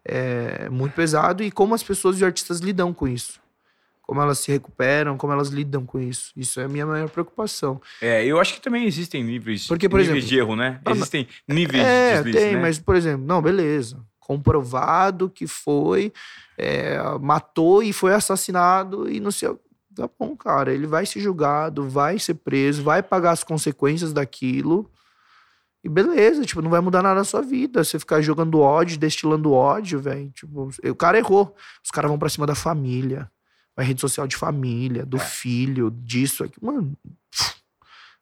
[0.06, 1.42] é muito pesado.
[1.42, 3.40] E como as pessoas e artistas lidam com isso.
[4.02, 6.30] Como elas se recuperam, como elas lidam com isso.
[6.36, 7.80] Isso é a minha maior preocupação.
[8.02, 10.78] É, eu acho que também existem níveis, Porque, por níveis exemplo- de erro, né?
[10.90, 12.60] Existem níveis É, de deslize, tem, né?
[12.60, 13.98] mas, por exemplo, não, beleza.
[14.20, 16.12] Comprovado que foi,
[16.58, 19.48] é, matou e foi assassinado e não sei.
[19.94, 20.72] Tá bom, cara.
[20.72, 24.90] Ele vai ser julgado, vai ser preso, vai pagar as consequências daquilo.
[25.84, 27.84] E beleza, tipo, não vai mudar nada na sua vida.
[27.84, 30.30] Você ficar jogando ódio, destilando ódio, velho.
[30.30, 31.54] Tipo, o cara errou.
[31.84, 33.30] Os caras vão pra cima da família.
[33.76, 35.20] Vai rede social de família, do É.
[35.20, 36.64] filho, disso, aqui.
[36.64, 36.96] Mano,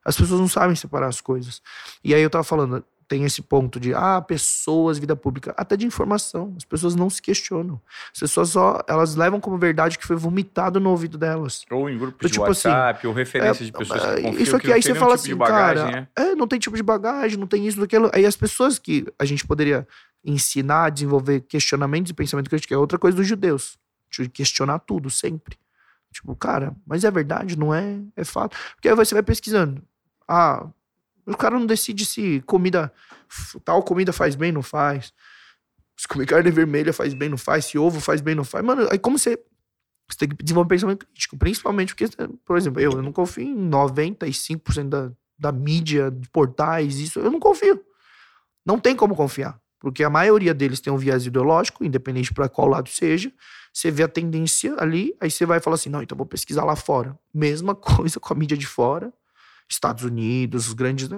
[0.05, 1.63] as pessoas não sabem separar as coisas.
[2.03, 5.85] E aí eu tava falando, tem esse ponto de, ah, pessoas, vida pública, até de
[5.85, 6.55] informação.
[6.57, 7.79] As pessoas não se questionam.
[8.11, 11.63] As pessoas só, elas levam como verdade que foi vomitado no ouvido delas.
[11.71, 14.43] Ou em grupos Do de tipo assim, WhatsApp, ou referências de pessoas É, que confiam
[14.43, 16.09] isso aqui, que aí você fala tipo assim, bagagem, cara, né?
[16.17, 18.11] é, não tem tipo de bagagem, não tem isso, não tem aquilo.
[18.15, 19.87] Aí as pessoas que a gente poderia
[20.25, 23.77] ensinar a desenvolver questionamentos e pensamento crítico é outra coisa dos judeus.
[24.11, 25.59] De questionar tudo, sempre.
[26.11, 27.99] Tipo, cara, mas é verdade, não é?
[28.17, 28.57] É fato.
[28.75, 29.83] Porque aí você vai pesquisando.
[30.27, 30.67] Ah,
[31.27, 32.93] o cara não decide se comida,
[33.65, 35.13] tal comida faz bem, não faz.
[35.97, 37.67] Se comer carne vermelha faz bem, não faz.
[37.67, 38.65] Se ovo faz bem, não faz.
[38.65, 39.39] Mano, aí como você
[40.13, 42.15] você tem que desenvolver pensamento crítico, principalmente porque,
[42.45, 47.31] por exemplo, eu, eu não confio em 95% da, da mídia, de portais, isso, eu
[47.31, 47.83] não confio.
[48.65, 52.69] Não tem como confiar, porque a maioria deles tem um viés ideológico, independente para qual
[52.69, 53.33] lado seja.
[53.73, 56.77] Você vê a tendência ali, aí você vai falar assim: não, então vou pesquisar lá
[56.77, 57.19] fora.
[57.33, 59.13] Mesma coisa com a mídia de fora,
[59.69, 61.09] Estados Unidos, os grandes.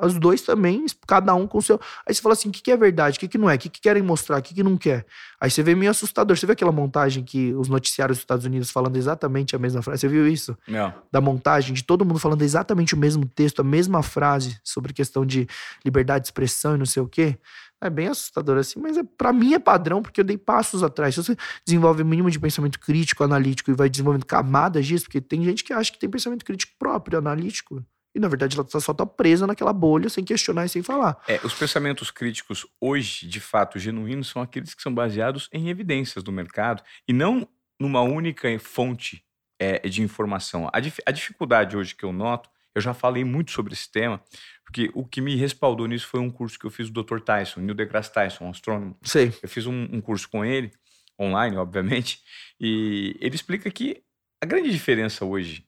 [0.00, 1.80] Os dois também, cada um com o seu.
[2.06, 3.58] Aí você fala assim: o que, que é verdade, o que, que não é, o
[3.58, 5.04] que, que querem mostrar, o que, que não quer.
[5.40, 6.36] Aí você vê meio assustador.
[6.36, 10.02] Você vê aquela montagem que os noticiários dos Estados Unidos falando exatamente a mesma frase?
[10.02, 10.56] Você viu isso?
[10.68, 10.94] Não.
[11.10, 15.26] Da montagem, de todo mundo falando exatamente o mesmo texto, a mesma frase sobre questão
[15.26, 15.48] de
[15.84, 17.36] liberdade de expressão e não sei o quê.
[17.80, 21.14] É bem assustador assim, mas é, para mim é padrão, porque eu dei passos atrás.
[21.14, 25.20] Se você desenvolve o mínimo de pensamento crítico, analítico e vai desenvolvendo camadas disso, porque
[25.20, 27.84] tem gente que acha que tem pensamento crítico próprio, analítico.
[28.14, 31.22] E na verdade ela tá- só tá presa naquela bolha sem questionar e sem falar.
[31.28, 36.24] É, os pensamentos críticos hoje, de fato, genuínos, são aqueles que são baseados em evidências
[36.24, 37.46] do mercado e não
[37.78, 39.22] numa única fonte
[39.60, 40.68] é, de informação.
[40.72, 44.20] A, dif- a dificuldade hoje que eu noto, eu já falei muito sobre esse tema,
[44.68, 47.20] porque o que me respaldou nisso foi um curso que eu fiz do Dr.
[47.20, 48.94] Tyson, Neil deGrasse Tyson, um astrônomo.
[49.02, 49.32] Sei.
[49.42, 50.70] Eu fiz um, um curso com ele,
[51.18, 52.20] online, obviamente,
[52.60, 54.02] e ele explica que
[54.42, 55.64] a grande diferença hoje,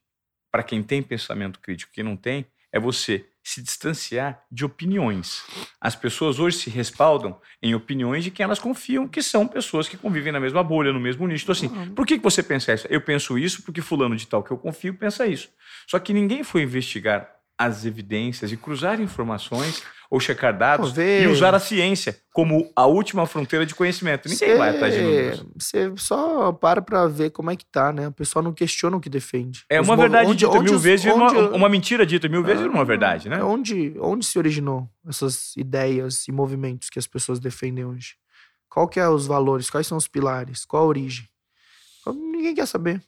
[0.53, 5.45] para quem tem pensamento crítico e quem não tem, é você se distanciar de opiniões.
[5.81, 9.97] As pessoas hoje se respaldam em opiniões de quem elas confiam que são pessoas que
[9.97, 11.45] convivem na mesma bolha, no mesmo nicho.
[11.45, 12.87] Então, assim, por que que você pensa isso?
[12.91, 15.49] Eu penso isso porque fulano de tal que eu confio pensa isso.
[15.89, 21.27] Só que ninguém foi investigar as evidências e cruzar informações ou checar dados vê- e
[21.29, 24.29] usar a ciência como a última fronteira de conhecimento.
[24.29, 25.45] Ninguém vai atrás de números.
[25.59, 28.09] Você só para pra ver como é que tá, né?
[28.09, 29.65] O pessoal não questiona o que defende.
[29.69, 32.07] É Os uma mov- verdade onde- dita onde mil os- vezes, onde- uma, uma mentira
[32.07, 33.39] dita mil vezes, vira uma verdade, né?
[33.39, 38.15] É Onde, onde se originou essas ideias e movimentos que as pessoas defendem hoje?
[38.69, 39.69] Qual que é os valores?
[39.69, 40.65] Quais são os pilares?
[40.65, 41.29] Qual a origem?
[42.07, 43.03] Ninguém quer saber.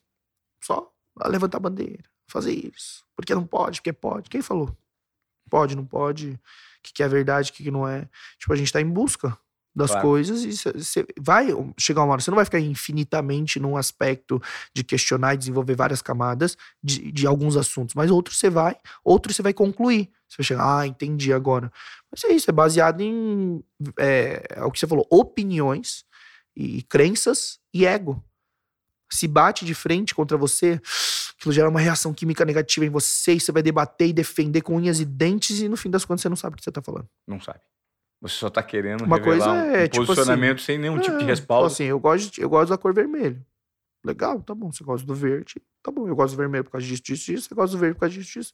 [0.63, 0.89] Só
[1.27, 3.05] levantar a bandeira, fazer isso.
[3.17, 4.31] Porque não pode, porque pode.
[4.31, 4.77] Quem falou?
[5.51, 6.31] Pode, não pode.
[6.31, 6.39] O
[6.83, 8.09] que, que é verdade, o que, que não é.
[8.39, 9.37] Tipo, a gente tá em busca
[9.75, 10.07] das Claro.
[10.07, 11.49] coisas e você vai
[11.79, 14.41] chegar uma hora, você não vai ficar infinitamente num aspecto
[14.75, 19.35] de questionar e desenvolver várias camadas de, de alguns assuntos, mas outros você vai, outros
[19.35, 20.11] você vai concluir.
[20.29, 21.73] Você vai chegar, ah, entendi agora.
[22.11, 23.63] Mas é isso, é baseado em
[23.99, 26.05] é, é o que você falou, opiniões
[26.57, 28.23] e, e crenças e ego.
[29.11, 30.81] Se bate de frente contra você,
[31.43, 34.77] aquilo gera uma reação química negativa em você, e você vai debater e defender com
[34.77, 36.81] unhas e dentes, e no fim das contas você não sabe o que você tá
[36.81, 37.09] falando.
[37.27, 37.61] Não sabe.
[38.21, 41.25] Você só tá querendo Uma coisa é, um tipo posicionamento assim, sem nenhum tipo de
[41.25, 41.67] É, respaldo.
[41.67, 43.45] Assim, eu gosto, eu gosto da cor vermelho.
[44.05, 44.71] Legal, tá bom.
[44.71, 46.07] Você gosta do verde, tá bom.
[46.07, 47.49] Eu gosto do vermelho por causa disso, disso, disso.
[47.49, 48.53] Você gosta do verde por causa disso, disso.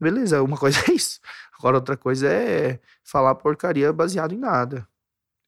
[0.00, 1.20] Beleza, uma coisa é isso.
[1.56, 4.88] Agora outra coisa é falar porcaria baseado em nada.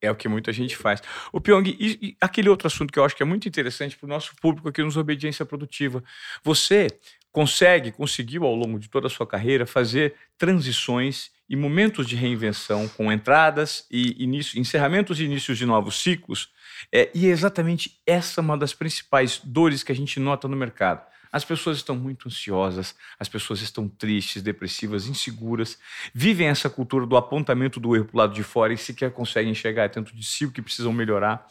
[0.03, 1.01] É o que muita gente faz.
[1.33, 4.07] O Pyong, e, e aquele outro assunto que eu acho que é muito interessante para
[4.07, 6.03] o nosso público aqui nos Obediência Produtiva.
[6.43, 6.89] Você
[7.31, 12.89] consegue, conseguiu ao longo de toda a sua carreira fazer transições e momentos de reinvenção
[12.89, 16.51] com entradas e início, encerramentos e inícios de novos ciclos.
[16.91, 21.12] É, e é exatamente essa uma das principais dores que a gente nota no mercado.
[21.33, 25.79] As pessoas estão muito ansiosas, as pessoas estão tristes, depressivas, inseguras,
[26.13, 29.51] vivem essa cultura do apontamento do erro para o lado de fora e sequer conseguem
[29.51, 31.49] enxergar dentro de si o que precisam melhorar.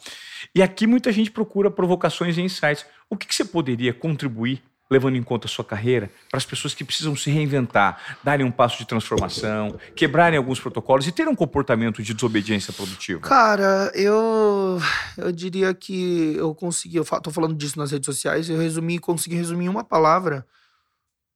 [0.54, 2.86] E aqui muita gente procura provocações e insights.
[3.10, 4.62] O que, que você poderia contribuir,
[4.92, 8.50] levando em conta a sua carreira, para as pessoas que precisam se reinventar, darem um
[8.50, 13.20] passo de transformação, quebrarem alguns protocolos e ter um comportamento de desobediência produtiva?
[13.20, 14.78] Cara, eu
[15.16, 19.34] eu diria que eu consegui, eu tô falando disso nas redes sociais, eu resumi, consegui
[19.34, 20.46] resumir em uma palavra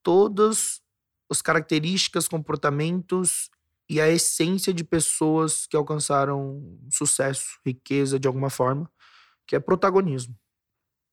[0.03, 0.81] todas
[1.29, 3.49] as características, comportamentos
[3.89, 8.89] e a essência de pessoas que alcançaram sucesso, riqueza de alguma forma,
[9.45, 10.35] que é protagonismo.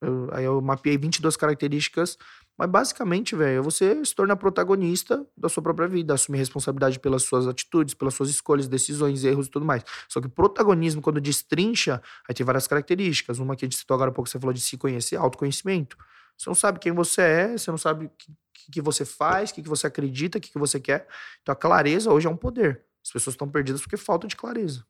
[0.05, 2.16] Eu- aí eu mapeei 22 características,
[2.57, 7.22] mas basicamente, velho, é você se torna protagonista da sua própria vida, assumir responsabilidade pelas
[7.24, 9.82] suas atitudes, pelas suas escolhas, decisões, erros e tudo mais.
[10.09, 13.38] Só que protagonismo, quando destrincha, aí tem várias características.
[13.38, 15.96] Uma que a gente citou agora há pouco, você falou de se conhecer, autoconhecimento.
[16.38, 18.32] Você não sabe quem você é, você não sabe o que,
[18.72, 21.09] que, você faz, o que, que você acredita, o que, que você quer.
[21.42, 22.84] Então a clareza hoje é um poder.
[23.05, 24.84] As pessoas estão perdidas porque falta de clareza.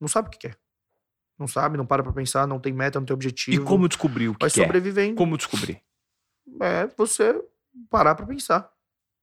[0.00, 0.58] Não sabe o que quer.
[1.38, 3.64] Não sabe, não para pra pensar, não tem meta, não tem E objetivo.
[3.64, 4.62] como descobrir o que vai quer?
[4.64, 5.14] sobrevivendo.
[5.16, 5.80] Como descobrir?
[6.60, 7.40] É você
[7.88, 8.70] parar pra pensar.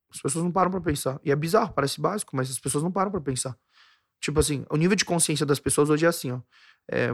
[0.09, 1.19] As pessoas não param pra pensar.
[1.23, 3.57] E é bizarro, parece básico, mas as pessoas não param pra pensar.
[4.21, 6.39] Tipo assim, o nível de consciência das pessoas hoje é assim, ó.
[6.89, 7.09] É,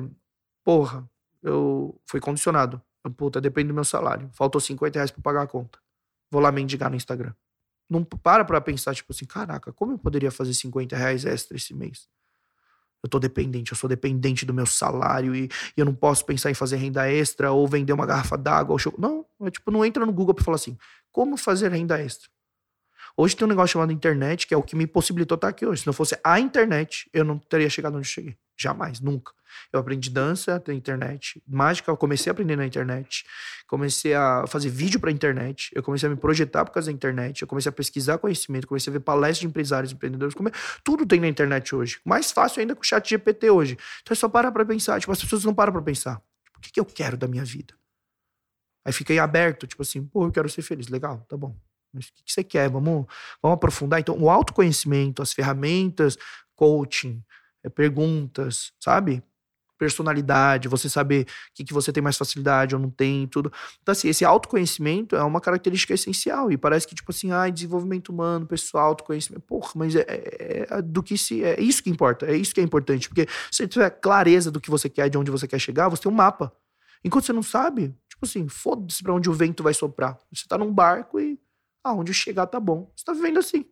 [0.64, 1.10] porra,
[1.42, 2.80] eu fui condicionado.
[3.04, 4.30] Eu, Puta, depende do meu salário.
[4.34, 5.80] Faltou 50 reais pra pagar a conta.
[6.30, 7.34] Vou lá mendigar no Instagram.
[7.90, 11.74] Não para pra pensar, tipo assim, caraca, como eu poderia fazer 50 reais extra esse
[11.74, 12.08] mês?
[13.04, 15.50] Eu tô dependente, eu sou dependente do meu salário e, e
[15.80, 18.98] eu não posso pensar em fazer renda extra ou vender uma garrafa d'água ou choc-
[19.00, 20.78] Não, é tipo, não entra no Google pra falar assim,
[21.12, 22.30] como fazer renda extra?
[23.22, 25.82] Hoje tem um negócio chamado internet, que é o que me possibilitou estar aqui hoje.
[25.82, 28.36] Se não fosse a internet, eu não teria chegado onde eu cheguei.
[28.58, 29.32] Jamais, nunca.
[29.72, 33.24] Eu aprendi dança na internet, mágica, eu comecei a aprender na internet,
[33.68, 37.44] comecei a fazer vídeo pra internet, eu comecei a me projetar por causa da internet,
[37.44, 40.52] eu comecei a pesquisar conhecimento, comecei a ver palestras de empresários, empreendedores, come-
[40.84, 42.00] tudo tem na internet hoje.
[42.04, 43.78] Mais fácil ainda com o chat GPT hoje.
[44.02, 45.00] Então é só parar pra pensar.
[45.00, 46.16] Tipo, as pessoas não param pra pensar.
[46.44, 47.76] Tipo, o que, que eu quero da minha vida?
[48.84, 50.88] Aí aí aberto, tipo assim, pô, eu quero ser feliz.
[50.88, 51.56] Legal, tá bom.
[51.94, 52.70] Mas o que, você quer?
[52.70, 53.06] Vamos,
[53.42, 54.00] vamos aprofundar.
[54.00, 56.18] Então, o autoconhecimento, as ferramentas,
[56.56, 57.22] coaching,
[57.64, 59.24] é, perguntas, sabe?
[59.78, 63.52] Personalidade, você saber o que, que você tem mais facilidade ou não tem, tudo.
[63.82, 66.52] Então, assim, esse autoconhecimento é uma característica essencial.
[66.52, 69.42] E parece que, tipo assim, ai, desenvolvimento humano, pessoal, autoconhecimento.
[69.48, 71.44] Porra, mas é, é- é do que se.
[71.44, 73.10] É isso que importa, é isso que é importante.
[73.10, 76.04] Porque se você tiver clareza do que você quer, de onde você quer chegar, você
[76.04, 76.54] tem um mapa.
[77.04, 80.16] Enquanto você não sabe, tipo assim, foda-se pra onde o vento vai soprar.
[80.32, 81.40] Você tá num barco e
[81.84, 82.92] aonde chegar tá bom.
[82.96, 83.66] Você tá vivendo assim.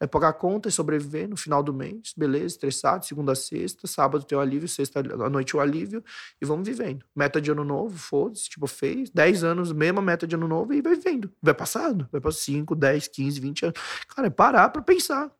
[0.00, 3.86] É pagar a conta e sobreviver no final do mês, beleza, estressado, segunda a sexta,
[3.86, 6.04] sábado tem o alívio, sexta à noite o alívio,
[6.40, 7.06] e vamos vivendo.
[7.14, 10.82] Meta de ano novo, foda-se, tipo, fez 10 anos, mesma meta de ano novo, e
[10.82, 11.32] vai vivendo.
[11.40, 13.80] Vai passando, vai para 5, 10, 15, 20 anos.
[14.08, 15.30] Cara, é parar pra pensar.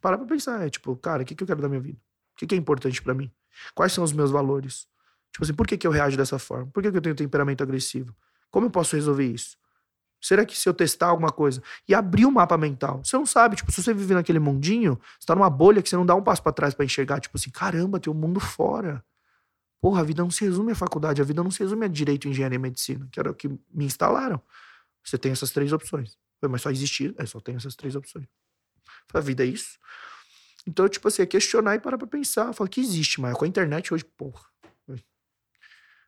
[0.00, 0.66] Parar pra pensar.
[0.66, 1.98] É tipo, cara, o que, que eu quero da minha vida?
[2.34, 3.30] O que, que é importante pra mim?
[3.74, 4.88] Quais são os meus valores?
[5.32, 6.70] Tipo assim, por que, que eu reajo dessa forma?
[6.72, 8.16] Por que, que eu tenho temperamento agressivo?
[8.50, 9.58] Como eu posso resolver isso?
[10.20, 13.56] Será que se eu testar alguma coisa e abrir o mapa mental, você não sabe,
[13.56, 16.22] tipo, se você vive naquele mundinho, você tá numa bolha que você não dá um
[16.22, 19.04] passo pra trás pra enxergar, tipo assim, caramba, tem um mundo fora.
[19.80, 22.28] Porra, a vida não se resume à faculdade, a vida não se resume a direito,
[22.28, 24.40] engenharia e medicina, que era o que me instalaram.
[25.04, 26.18] Você tem essas três opções.
[26.42, 28.26] Mas só existir, é só tem essas três opções.
[29.12, 29.78] A vida é isso.
[30.66, 32.52] Então, tipo assim, é questionar e parar pra pensar.
[32.52, 34.44] Fala que existe, mas com a internet hoje, porra.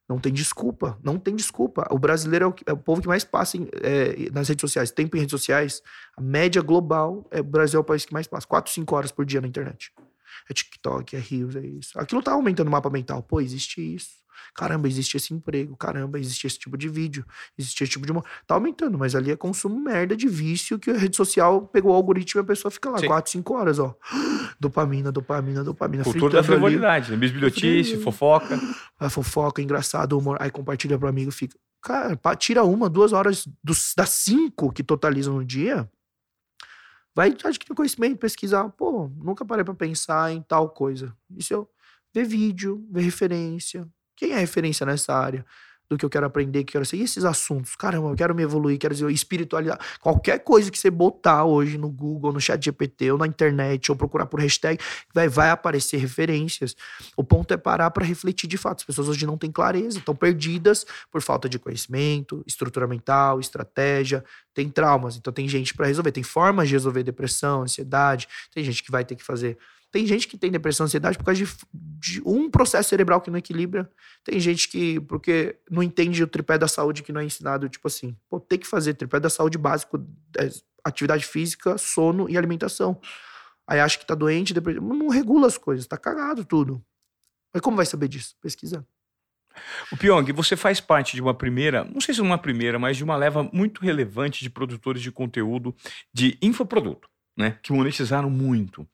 [0.09, 0.98] Não tem desculpa.
[1.02, 1.86] Não tem desculpa.
[1.90, 4.90] O brasileiro é o, é o povo que mais passa em- é, nas redes sociais.
[4.90, 5.82] Tempo em redes sociais,
[6.16, 8.46] a média global, é, o Brasil é o país que mais passa.
[8.46, 9.92] 4, 5 horas por dia na internet.
[10.48, 11.98] É TikTok, é Reels, é isso.
[12.00, 13.22] Aquilo tá aumentando o mapa mental.
[13.22, 14.09] Pô, existe isso.
[14.55, 15.76] Caramba, existe esse emprego.
[15.76, 17.24] Caramba, existe esse tipo de vídeo.
[17.59, 18.12] Existe esse tipo de.
[18.47, 21.95] Tá aumentando, mas ali é consumo merda de vício que a rede social pegou o
[21.95, 23.07] algoritmo e a pessoa fica lá Sim.
[23.07, 23.95] 4, 5 horas, ó.
[24.61, 26.03] Dopamina, dopamina, dopamina.
[26.03, 27.16] Cultura da frivolidade, né?
[27.16, 28.59] Bisbilhotice, fofoca.
[28.99, 30.36] A fofoca, engraçado, humor.
[30.41, 31.57] Aí compartilha pro amigo, fica.
[31.80, 35.89] Cara, tira uma, duas horas dos, das cinco que totalizam no dia
[37.18, 38.68] vai adquirir conhecimento, pesquisar.
[38.68, 41.12] Pô, nunca parei para pensar em tal coisa.
[41.36, 41.68] Isso eu
[42.14, 43.89] ver vídeo, ver referência.
[44.18, 45.46] Quem é referência nessa área?
[45.88, 46.96] do que eu quero aprender, que eu quero ser.
[46.98, 47.74] E esses assuntos?
[47.74, 49.80] Caramba, eu quero me evoluir, quero dizer, espiritualidade.
[50.00, 53.96] Qualquer coisa que você botar hoje no Google, no chat GPT, ou na internet, ou
[53.96, 54.78] procurar por hashtag,
[55.14, 56.76] vai, vai aparecer referências.
[57.16, 58.80] O ponto é parar para refletir de fato.
[58.80, 64.22] As pessoas hoje não têm clareza, estão perdidas por falta de conhecimento, estrutura mental, estratégia,
[64.52, 65.16] tem traumas.
[65.16, 69.04] Então tem gente para resolver, tem formas de resolver depressão, ansiedade, tem gente que vai
[69.04, 69.56] ter que fazer
[69.91, 73.39] tem gente que tem depressão, ansiedade por causa de, de, um processo cerebral que não
[73.39, 73.91] equilibra.
[74.22, 77.89] Tem gente que, porque não entende o tripé da saúde que não é ensinado, tipo
[77.89, 79.99] assim, pô, tem que fazer tripé da saúde básico,
[80.39, 80.51] é,
[80.84, 83.01] atividade física, sono e alimentação.
[83.66, 86.82] Aí acha que tá doente, depressão, não regula as coisas, tá cagado tudo.
[87.53, 88.36] Mas como vai saber disso?
[88.41, 88.86] Pesquisando.
[89.91, 93.05] O Pyong, você faz parte de uma primeira, não sei se uma primeira, mas de
[93.05, 95.74] uma leva muito relevante de produtores de conteúdo
[96.12, 97.59] de infoproduto, né?
[97.62, 98.86] Que monetizaram muito.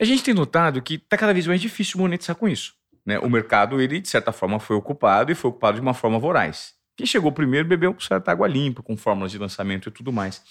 [0.00, 2.74] A gente tem notado que está cada vez mais difícil monetizar com isso.
[3.04, 3.18] Né?
[3.18, 6.74] O mercado, ele, de certa forma, foi ocupado e foi ocupado de uma forma voraz.
[6.96, 10.42] Quem chegou primeiro bebeu certa água limpa, com fórmulas de lançamento e tudo mais.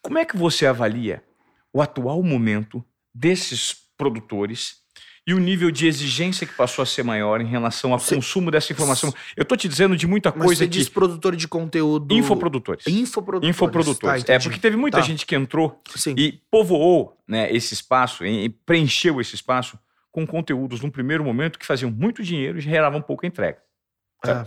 [0.00, 1.22] Como é que você avalia
[1.72, 2.84] o atual momento
[3.14, 4.83] desses produtores
[5.26, 8.50] e o nível de exigência que passou a ser maior em relação ao você, consumo
[8.50, 9.12] dessa informação.
[9.36, 10.70] Eu estou te dizendo de muita coisa você que...
[10.70, 12.14] diz produtor de conteúdo...
[12.14, 12.86] Infoprodutores.
[12.86, 13.48] Infoprodutores.
[13.48, 14.24] Infoprodutores.
[14.24, 15.02] Tá, é, porque teve muita tá.
[15.02, 16.14] gente que entrou Sim.
[16.18, 19.78] e povoou né, esse espaço, e preencheu esse espaço
[20.12, 23.58] com conteúdos num primeiro momento que faziam muito dinheiro e geravam pouca entrega.
[24.24, 24.44] É.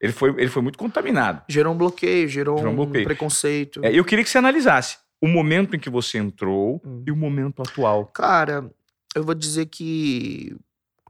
[0.00, 1.42] Ele foi, ele foi muito contaminado.
[1.48, 3.04] Gerou um bloqueio, gerou, gerou um, bloqueio.
[3.04, 3.80] preconceito.
[3.84, 7.04] É, eu queria que você analisasse o momento em que você entrou hum.
[7.06, 8.06] e o momento atual.
[8.06, 8.68] Cara,
[9.14, 10.56] eu vou dizer que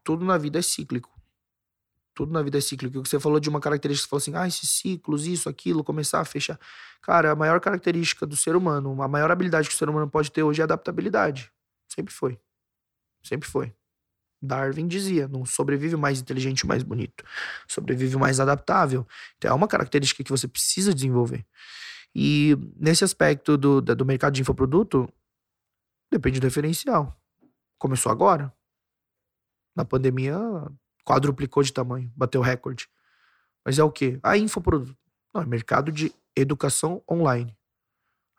[0.05, 1.11] tudo na vida é cíclico.
[2.15, 2.99] Tudo na vida é cíclico.
[2.99, 5.83] O que você falou de uma característica, você falou assim, ah, esses ciclos, isso, aquilo,
[5.83, 6.59] começar a fechar.
[7.01, 10.31] Cara, a maior característica do ser humano, a maior habilidade que o ser humano pode
[10.31, 11.51] ter hoje é adaptabilidade.
[11.89, 12.39] Sempre foi.
[13.23, 13.75] Sempre foi.
[14.43, 17.25] Darwin dizia: não sobrevive mais inteligente, mais bonito.
[17.69, 19.07] Sobrevive mais adaptável.
[19.39, 21.47] Então é uma característica que você precisa desenvolver.
[22.15, 25.09] E nesse aspecto do, do mercado de infoproduto,
[26.11, 27.17] depende do referencial.
[27.83, 28.55] Começou agora.
[29.75, 30.39] Na pandemia,
[31.05, 32.89] quadruplicou de tamanho, bateu recorde.
[33.65, 34.21] Mas é o quê?
[34.23, 34.97] Ah, infoproduto.
[35.35, 37.59] Não, é mercado de educação online.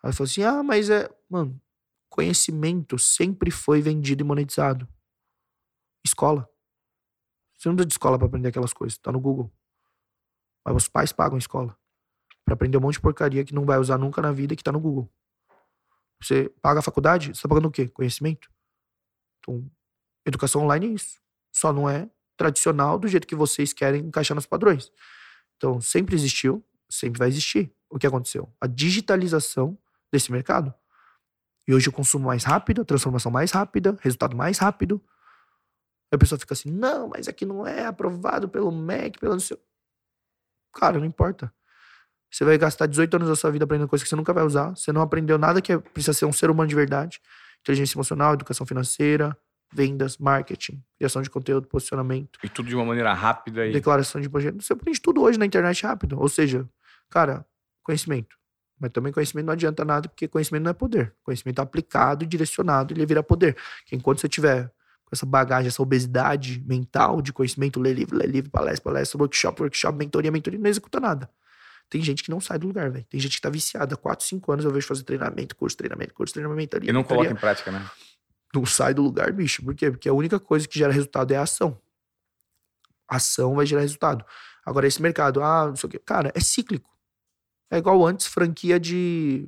[0.01, 1.13] Aí falou assim: ah, mas é.
[1.29, 1.61] Mano,
[2.07, 4.87] conhecimento sempre foi vendido e monetizado.
[6.05, 6.49] Escola.
[7.57, 8.97] Você não precisa de escola para aprender aquelas coisas.
[8.97, 9.51] Tá no Google.
[10.63, 11.77] Mas os pais pagam a escola.
[12.45, 14.71] para aprender um monte de porcaria que não vai usar nunca na vida que tá
[14.71, 15.11] no Google.
[16.21, 17.89] Você paga a faculdade, você tá pagando o quê?
[17.89, 18.53] Conhecimento.
[19.43, 19.69] Então,
[20.25, 21.19] educação online é isso.
[21.51, 24.91] Só não é tradicional do jeito que vocês querem encaixar nos padrões.
[25.57, 27.71] Então, sempre existiu, sempre vai existir.
[27.89, 28.51] O que aconteceu?
[28.59, 29.77] A digitalização
[30.11, 30.73] desse mercado.
[31.67, 35.01] E hoje o consumo mais rápido, a transformação mais rápida, resultado mais rápido.
[36.11, 39.37] Aí a pessoa fica assim: não, mas aqui não é aprovado pelo MEC, pelo.
[40.73, 41.53] Cara, não importa.
[42.29, 44.71] Você vai gastar 18 anos da sua vida aprendendo coisas que você nunca vai usar.
[44.71, 47.21] Você não aprendeu nada que precisa ser um ser humano de verdade
[47.63, 49.35] inteligência emocional, educação financeira,
[49.71, 52.37] vendas, marketing, criação de conteúdo, posicionamento.
[52.43, 53.65] E tudo de uma maneira rápida.
[53.65, 53.71] E...
[53.71, 54.61] Declaração de projeto.
[54.61, 56.19] Você aprende tudo hoje na internet rápido.
[56.19, 56.69] Ou seja,
[57.09, 57.45] cara,
[57.81, 58.37] conhecimento.
[58.79, 61.15] Mas também conhecimento não adianta nada, porque conhecimento não é poder.
[61.23, 63.55] Conhecimento é aplicado e direcionado, ele vira poder.
[63.85, 64.67] Que enquanto você tiver
[65.05, 69.61] com essa bagagem, essa obesidade mental de conhecimento, lê livro, lê livro, palestra, palestra, workshop,
[69.61, 71.29] workshop, mentoria, mentoria, não executa nada.
[71.93, 73.05] Tem gente que não sai do lugar, velho.
[73.07, 73.95] Tem gente que tá viciada.
[73.95, 76.89] Quatro, cinco anos eu vejo fazer treinamento, curso, treinamento, curso, treinamento ali.
[76.89, 77.87] E não coloca em prática, né?
[78.51, 79.63] Não sai do lugar, bicho.
[79.63, 79.91] Por quê?
[79.91, 81.79] Porque a única coisa que gera resultado é a ação.
[83.07, 84.25] A ação vai gerar resultado.
[84.65, 85.99] Agora, esse mercado, ah, não sei o quê.
[85.99, 86.89] Cara, é cíclico.
[87.69, 89.47] É igual antes, franquia de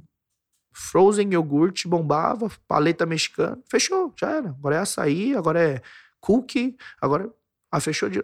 [0.71, 4.49] Frozen iogurte bombava, paleta mexicana, fechou, já era.
[4.49, 5.81] Agora é açaí, agora é
[6.19, 7.27] cookie, agora
[7.75, 8.19] ah, fechou de.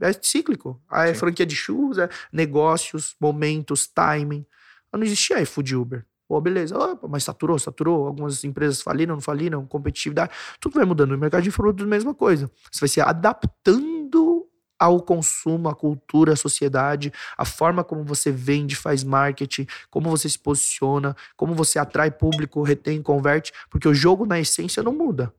[0.00, 0.80] É cíclico.
[0.88, 1.20] Ah, é Sim.
[1.20, 4.46] franquia de churros, é negócios, momentos, timing.
[4.92, 6.06] Ah, não existia iFood Uber.
[6.28, 6.78] Pô, beleza.
[6.78, 8.06] Opa, mas saturou, saturou.
[8.06, 10.32] Algumas empresas faliram, não faliram, competitividade.
[10.60, 11.10] Tudo vai mudando.
[11.10, 12.50] No mercado de produtos, mesma coisa.
[12.70, 14.46] Você vai se adaptando
[14.78, 20.28] ao consumo, à cultura, à sociedade, a forma como você vende, faz marketing, como você
[20.28, 25.32] se posiciona, como você atrai público, retém, converte, porque o jogo na essência não muda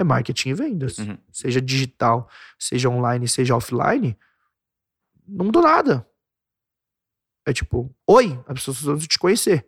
[0.00, 0.98] é marketing e vendas.
[0.98, 1.18] Uhum.
[1.32, 2.28] Seja digital,
[2.58, 4.16] seja online, seja offline.
[5.26, 6.06] Não mudou nada.
[7.46, 9.66] É tipo, oi, as pessoas precisam te conhecer.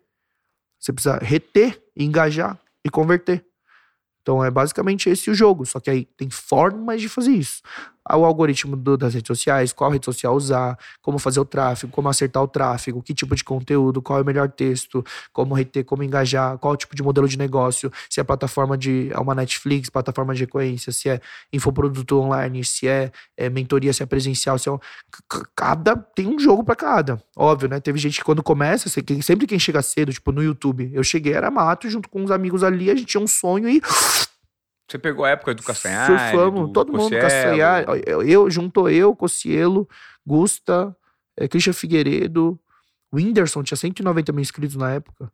[0.79, 3.45] Você precisa reter, engajar e converter.
[4.21, 7.61] Então é basicamente esse o jogo, só que aí tem formas de fazer isso.
[8.09, 12.07] O algoritmo do, das redes sociais, qual rede social usar, como fazer o tráfego, como
[12.09, 16.03] acertar o tráfego, que tipo de conteúdo, qual é o melhor texto, como reter, como
[16.03, 20.33] engajar, qual tipo de modelo de negócio, se é plataforma de é uma Netflix, plataforma
[20.33, 24.71] de frequência, se é infoproduto online, se é, é mentoria, se é presencial, se é
[24.71, 24.79] um,
[25.55, 27.21] cada tem um jogo para cada.
[27.35, 27.79] Óbvio, né?
[27.79, 28.89] Teve gente que quando começa,
[29.21, 32.63] sempre quem chega cedo, tipo no YouTube, eu cheguei era mato junto com uns amigos
[32.63, 33.81] ali, a gente tinha um sonho e
[34.87, 36.13] você pegou a época do Castanhari?
[36.19, 37.85] Surfamos, do todo mundo Castanhari.
[38.05, 39.87] Eu, eu, juntou eu, Cocielo,
[40.25, 40.95] Gusta,
[41.37, 42.59] é, Christian Figueiredo,
[43.11, 45.31] o Whindersson tinha 190 mil inscritos na época.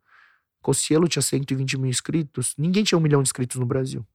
[0.62, 2.54] Cocielo tinha 120 mil inscritos.
[2.58, 4.06] Ninguém tinha um milhão de inscritos no Brasil.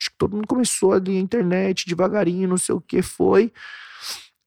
[0.00, 3.52] Acho que todo mundo começou ali na internet, devagarinho, não sei o que foi.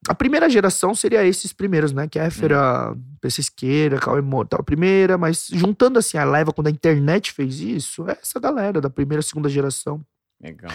[0.08, 2.08] A primeira geração seria esses primeiros, né?
[2.08, 3.02] Que é hum.
[3.20, 7.60] PC Esqueira, Cauê Mortal, a primeira, mas juntando assim a leva quando a internet fez
[7.60, 10.06] isso, é essa galera da primeira, segunda geração.
[10.40, 10.72] Legal.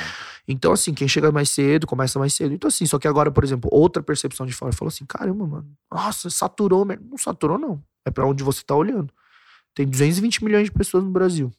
[0.47, 2.53] Então, assim, quem chega mais cedo, começa mais cedo.
[2.53, 5.73] Então, assim, só que agora, por exemplo, outra percepção de fora falou assim: caramba, mano,
[5.91, 6.85] nossa, saturou.
[6.85, 7.83] Não saturou, não.
[8.05, 9.13] É para onde você tá olhando.
[9.75, 11.51] Tem 220 milhões de pessoas no Brasil.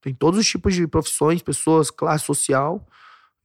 [0.00, 2.84] Tem todos os tipos de profissões, pessoas, classe social.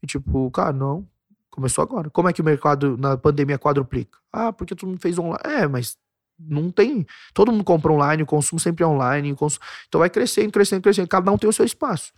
[0.01, 1.07] E, tipo, cara, não.
[1.51, 2.09] Começou agora.
[2.09, 4.17] Como é que o mercado na pandemia quadruplica?
[4.31, 5.41] Ah, porque todo mundo fez online.
[5.43, 5.97] É, mas
[6.39, 7.05] não tem.
[7.33, 9.35] Todo mundo compra online, o consumo sempre é online.
[9.35, 9.63] Consumo...
[9.87, 11.07] Então vai crescendo, crescendo, crescendo.
[11.07, 12.11] Cada um tem o seu espaço.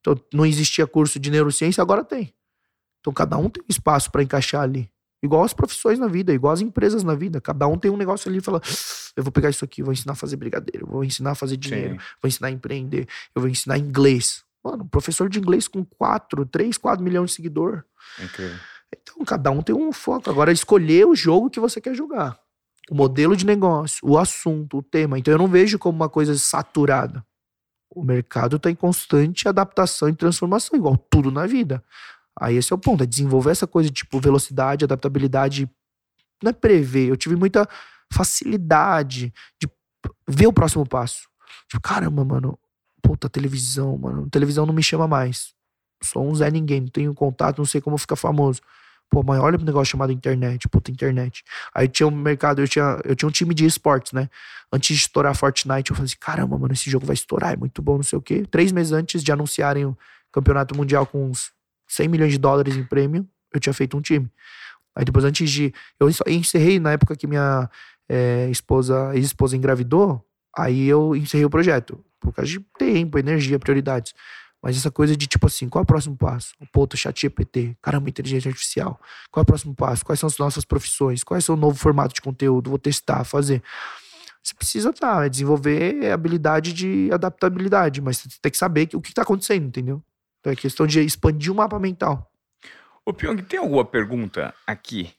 [0.00, 2.34] Então, não existia curso de neurociência, agora tem.
[3.00, 4.90] Então, cada um tem um espaço para encaixar ali.
[5.22, 7.40] Igual as profissões na vida, igual as empresas na vida.
[7.40, 8.60] Cada um tem um negócio ali e fala:
[9.14, 11.94] eu vou pegar isso aqui, vou ensinar a fazer brigadeiro, vou ensinar a fazer dinheiro,
[11.94, 12.06] Sim.
[12.22, 14.42] vou ensinar a empreender, eu vou ensinar inglês.
[14.64, 17.84] Mano, professor de inglês com 4, 3, 4 milhões de seguidor.
[18.22, 18.56] Incrível.
[18.94, 20.28] Então, cada um tem um foco.
[20.28, 22.38] Agora, escolher o jogo que você quer jogar.
[22.90, 25.18] O modelo de negócio, o assunto, o tema.
[25.18, 27.24] Então, eu não vejo como uma coisa saturada.
[27.90, 31.82] O mercado está em constante adaptação e transformação, igual tudo na vida.
[32.38, 35.68] Aí esse é o ponto, é desenvolver essa coisa tipo velocidade, adaptabilidade,
[36.42, 37.08] não é prever.
[37.08, 37.68] Eu tive muita
[38.12, 39.68] facilidade de
[40.28, 41.28] ver o próximo passo.
[41.68, 42.58] Tipo, caramba, mano,
[43.02, 45.52] puta, televisão, mano, televisão não me chama mais.
[46.02, 48.60] Sou um Zé Ninguém, não tenho contato, não sei como ficar famoso.
[49.10, 51.42] Pô, mas olha um negócio chamado internet, puta internet.
[51.74, 54.30] Aí tinha um mercado, eu tinha, eu tinha um time de esportes, né?
[54.72, 57.82] Antes de estourar Fortnite, eu falei assim: caramba, mano, esse jogo vai estourar, é muito
[57.82, 58.46] bom, não sei o quê.
[58.48, 59.98] Três meses antes de anunciarem o
[60.30, 61.52] campeonato mundial com uns
[61.88, 64.30] 100 milhões de dólares em prêmio, eu tinha feito um time.
[64.94, 65.74] Aí depois, antes de.
[65.98, 67.68] Eu encerrei na época que minha
[68.08, 70.24] é, esposa, ex-esposa engravidou,
[70.56, 71.98] aí eu encerrei o projeto.
[72.20, 74.14] Por causa de tempo, energia, prioridades.
[74.62, 76.52] Mas essa coisa de tipo assim, qual é o próximo passo?
[76.72, 79.00] Pô, tô chat GPT, caramba, inteligência artificial.
[79.30, 80.04] Qual é o próximo passo?
[80.04, 81.24] Quais são as nossas profissões?
[81.24, 82.70] Qual é o novo formato de conteúdo?
[82.70, 83.62] Vou testar, fazer.
[84.42, 89.10] Você precisa tá, é desenvolver habilidade de adaptabilidade, mas você tem que saber o que
[89.10, 90.02] está acontecendo, entendeu?
[90.40, 92.30] Então é questão de expandir o mapa mental.
[93.04, 95.12] Ô Pyong, tem alguma pergunta aqui,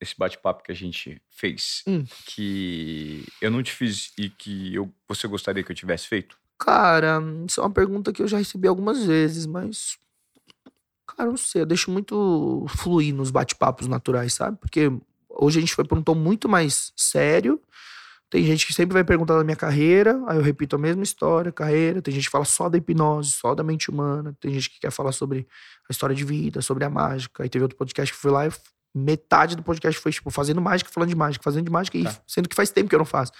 [0.00, 2.04] esse bate-papo que a gente fez, hum.
[2.26, 6.38] que eu não te fiz e que eu, você gostaria que eu tivesse feito?
[6.58, 9.96] Cara, isso é uma pergunta que eu já recebi algumas vezes, mas.
[11.06, 14.58] Cara, não sei, eu deixo muito fluir nos bate-papos naturais, sabe?
[14.60, 14.90] Porque
[15.28, 17.60] hoje a gente foi por um tom muito mais sério.
[18.30, 21.50] Tem gente que sempre vai perguntar da minha carreira, aí eu repito a mesma história,
[21.50, 22.02] carreira.
[22.02, 24.36] Tem gente que fala só da hipnose, só da mente humana.
[24.40, 25.48] Tem gente que quer falar sobre
[25.88, 27.42] a história de vida, sobre a mágica.
[27.42, 28.50] Aí teve outro podcast que foi lá e
[28.98, 32.16] metade do podcast foi, tipo, fazendo mágica, falando de mágica, fazendo de mágica, tá.
[32.26, 33.32] sendo que faz tempo que eu não faço.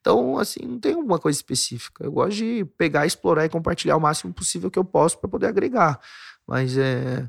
[0.00, 2.04] Então, assim, não tem alguma coisa específica.
[2.04, 5.46] Eu gosto de pegar, explorar e compartilhar o máximo possível que eu posso para poder
[5.46, 6.00] agregar.
[6.46, 7.28] Mas é,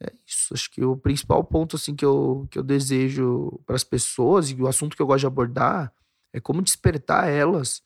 [0.00, 0.52] é, isso.
[0.52, 4.54] Acho que o principal ponto, assim, que eu, que eu desejo para as pessoas e
[4.54, 5.92] o assunto que eu gosto de abordar
[6.32, 7.82] é como despertar elas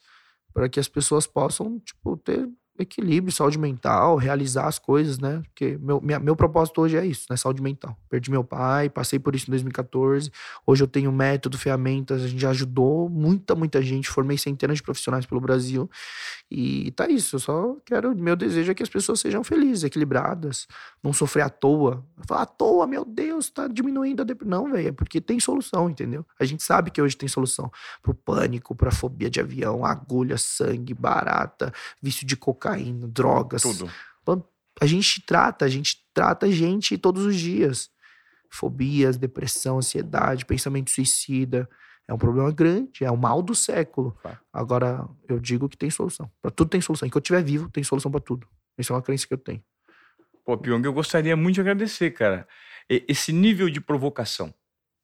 [0.53, 2.49] para que as pessoas possam, tipo, ter
[2.79, 5.43] equilíbrio, saúde mental, realizar as coisas, né?
[5.45, 7.37] Porque meu, minha, meu propósito hoje é isso, né?
[7.37, 7.97] Saúde mental.
[8.09, 10.31] Perdi meu pai, passei por isso em 2014.
[10.67, 14.09] Hoje eu tenho método, ferramentas, a gente já ajudou muita, muita gente.
[14.09, 15.89] Formei centenas de profissionais pelo Brasil.
[16.51, 17.37] E tá isso.
[17.37, 18.15] Eu só quero.
[18.15, 20.67] Meu desejo é que as pessoas sejam felizes, equilibradas,
[21.03, 22.05] não sofrer à toa.
[22.27, 24.65] Falar à toa, meu Deus, tá diminuindo a depressão.
[24.65, 26.27] Não, velho, é porque tem solução, entendeu?
[26.39, 27.71] A gente sabe que hoje tem solução
[28.03, 31.73] pro pânico, pra fobia de avião, agulha, sangue, barata,
[32.03, 33.63] vício de cocaína cocaína, drogas.
[33.63, 33.91] Tudo.
[34.81, 37.91] A gente trata, a gente trata a gente todos os dias.
[38.51, 41.69] Fobias, depressão, ansiedade, pensamento suicida.
[42.09, 44.17] É um problema grande, é o mal do século.
[44.23, 44.41] Tá.
[44.53, 46.31] Agora, eu digo que tem solução.
[46.43, 47.07] Para tudo tem solução.
[47.07, 48.49] Enquanto eu estiver vivo, tem solução para tudo.
[48.77, 49.63] Essa é uma crença que eu tenho.
[50.45, 52.47] Pô, Pyong, eu gostaria muito de agradecer, cara.
[52.89, 54.53] Esse nível de provocação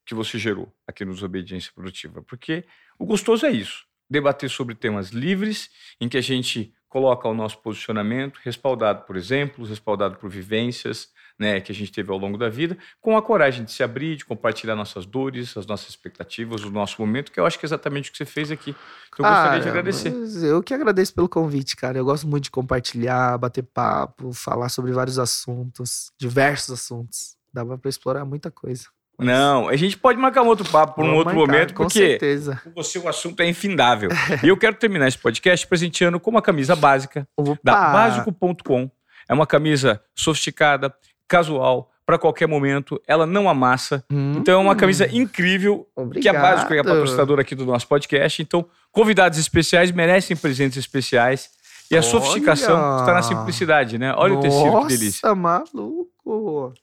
[0.05, 2.65] que você gerou aqui no Desobediência Produtiva, porque
[2.99, 7.57] o gostoso é isso, debater sobre temas livres, em que a gente coloca o nosso
[7.59, 12.51] posicionamento, respaldado por exemplos, respaldado por vivências, né, que a gente teve ao longo da
[12.51, 16.71] vida, com a coragem de se abrir, de compartilhar nossas dores, as nossas expectativas, o
[16.71, 18.77] nosso momento, que eu acho que é exatamente o que você fez aqui.
[19.15, 20.13] Então, eu gostaria de agradecer.
[20.45, 21.97] Eu que agradeço pelo convite, cara.
[21.97, 27.37] Eu gosto muito de compartilhar, bater papo, falar sobre vários assuntos, diversos assuntos.
[27.51, 28.85] Dava para explorar muita coisa.
[29.25, 32.61] Não, a gente pode marcar um outro papo por um outro marcar, momento, porque certeza.
[32.75, 34.11] você o assunto é infindável.
[34.43, 37.59] e eu quero terminar esse podcast presenteando com uma camisa básica Opa.
[37.63, 38.91] da básico.com.
[39.29, 40.93] É uma camisa sofisticada,
[41.29, 43.01] casual, para qualquer momento.
[43.07, 44.05] Ela não amassa.
[44.11, 46.23] Hum, então é uma camisa incrível, obrigado.
[46.23, 48.43] que a Básico é a patrocinadora aqui do nosso podcast.
[48.43, 51.49] Então, convidados especiais merecem presentes especiais.
[51.89, 52.09] E a Olha.
[52.09, 54.13] sofisticação está na simplicidade, né?
[54.17, 55.29] Olha Nossa, o tecido, que delícia.
[55.29, 56.11] Nossa, maluco.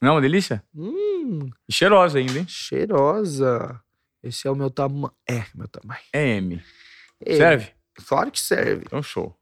[0.02, 0.64] Não, uma delícia?
[0.76, 1.50] Hum.
[1.68, 2.46] E cheirosa ainda, hein?
[2.48, 3.80] Cheirosa.
[4.24, 5.12] Esse é o meu tamanho.
[5.28, 6.02] É, meu tamanho.
[6.12, 6.62] É M.
[7.26, 7.38] M.
[7.38, 7.68] Serve?
[8.08, 8.84] Claro que serve.
[8.86, 9.36] Então, show.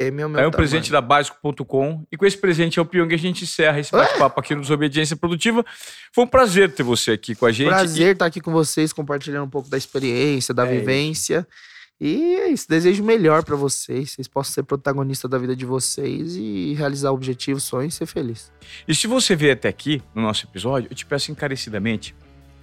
[0.00, 2.04] M é o meu É um presente da Básico.com.
[2.10, 5.16] E com esse presente é o Pyong a gente encerra esse bate-papo aqui no Desobediência
[5.16, 5.64] Produtiva.
[6.12, 7.68] Foi um prazer ter você aqui com a gente.
[7.68, 11.46] Prazer estar aqui com vocês, compartilhando um pouco da experiência, da é vivência.
[11.48, 11.75] Isso.
[12.00, 12.68] E é isso.
[12.68, 14.12] Desejo melhor para vocês.
[14.12, 18.52] Vocês possam ser protagonista da vida de vocês e realizar objetivos, sonhos e ser feliz.
[18.86, 22.14] E se você veio até aqui no nosso episódio, eu te peço encarecidamente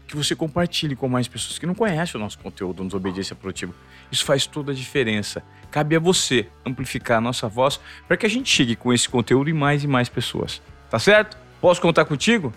[0.08, 3.74] que você compartilhe com mais pessoas que não conhecem o nosso conteúdo no Desobediência Produtiva.
[4.12, 5.44] Isso faz toda a diferença.
[5.72, 9.50] Cabe a você amplificar a nossa voz para que a gente chegue com esse conteúdo
[9.50, 10.62] em mais e mais pessoas.
[10.90, 11.36] Tá certo?
[11.60, 12.54] Posso contar contigo?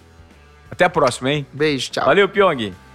[0.71, 1.47] Até a próxima, hein?
[1.53, 2.05] Beijo, tchau.
[2.05, 2.86] Valeu, Pyong.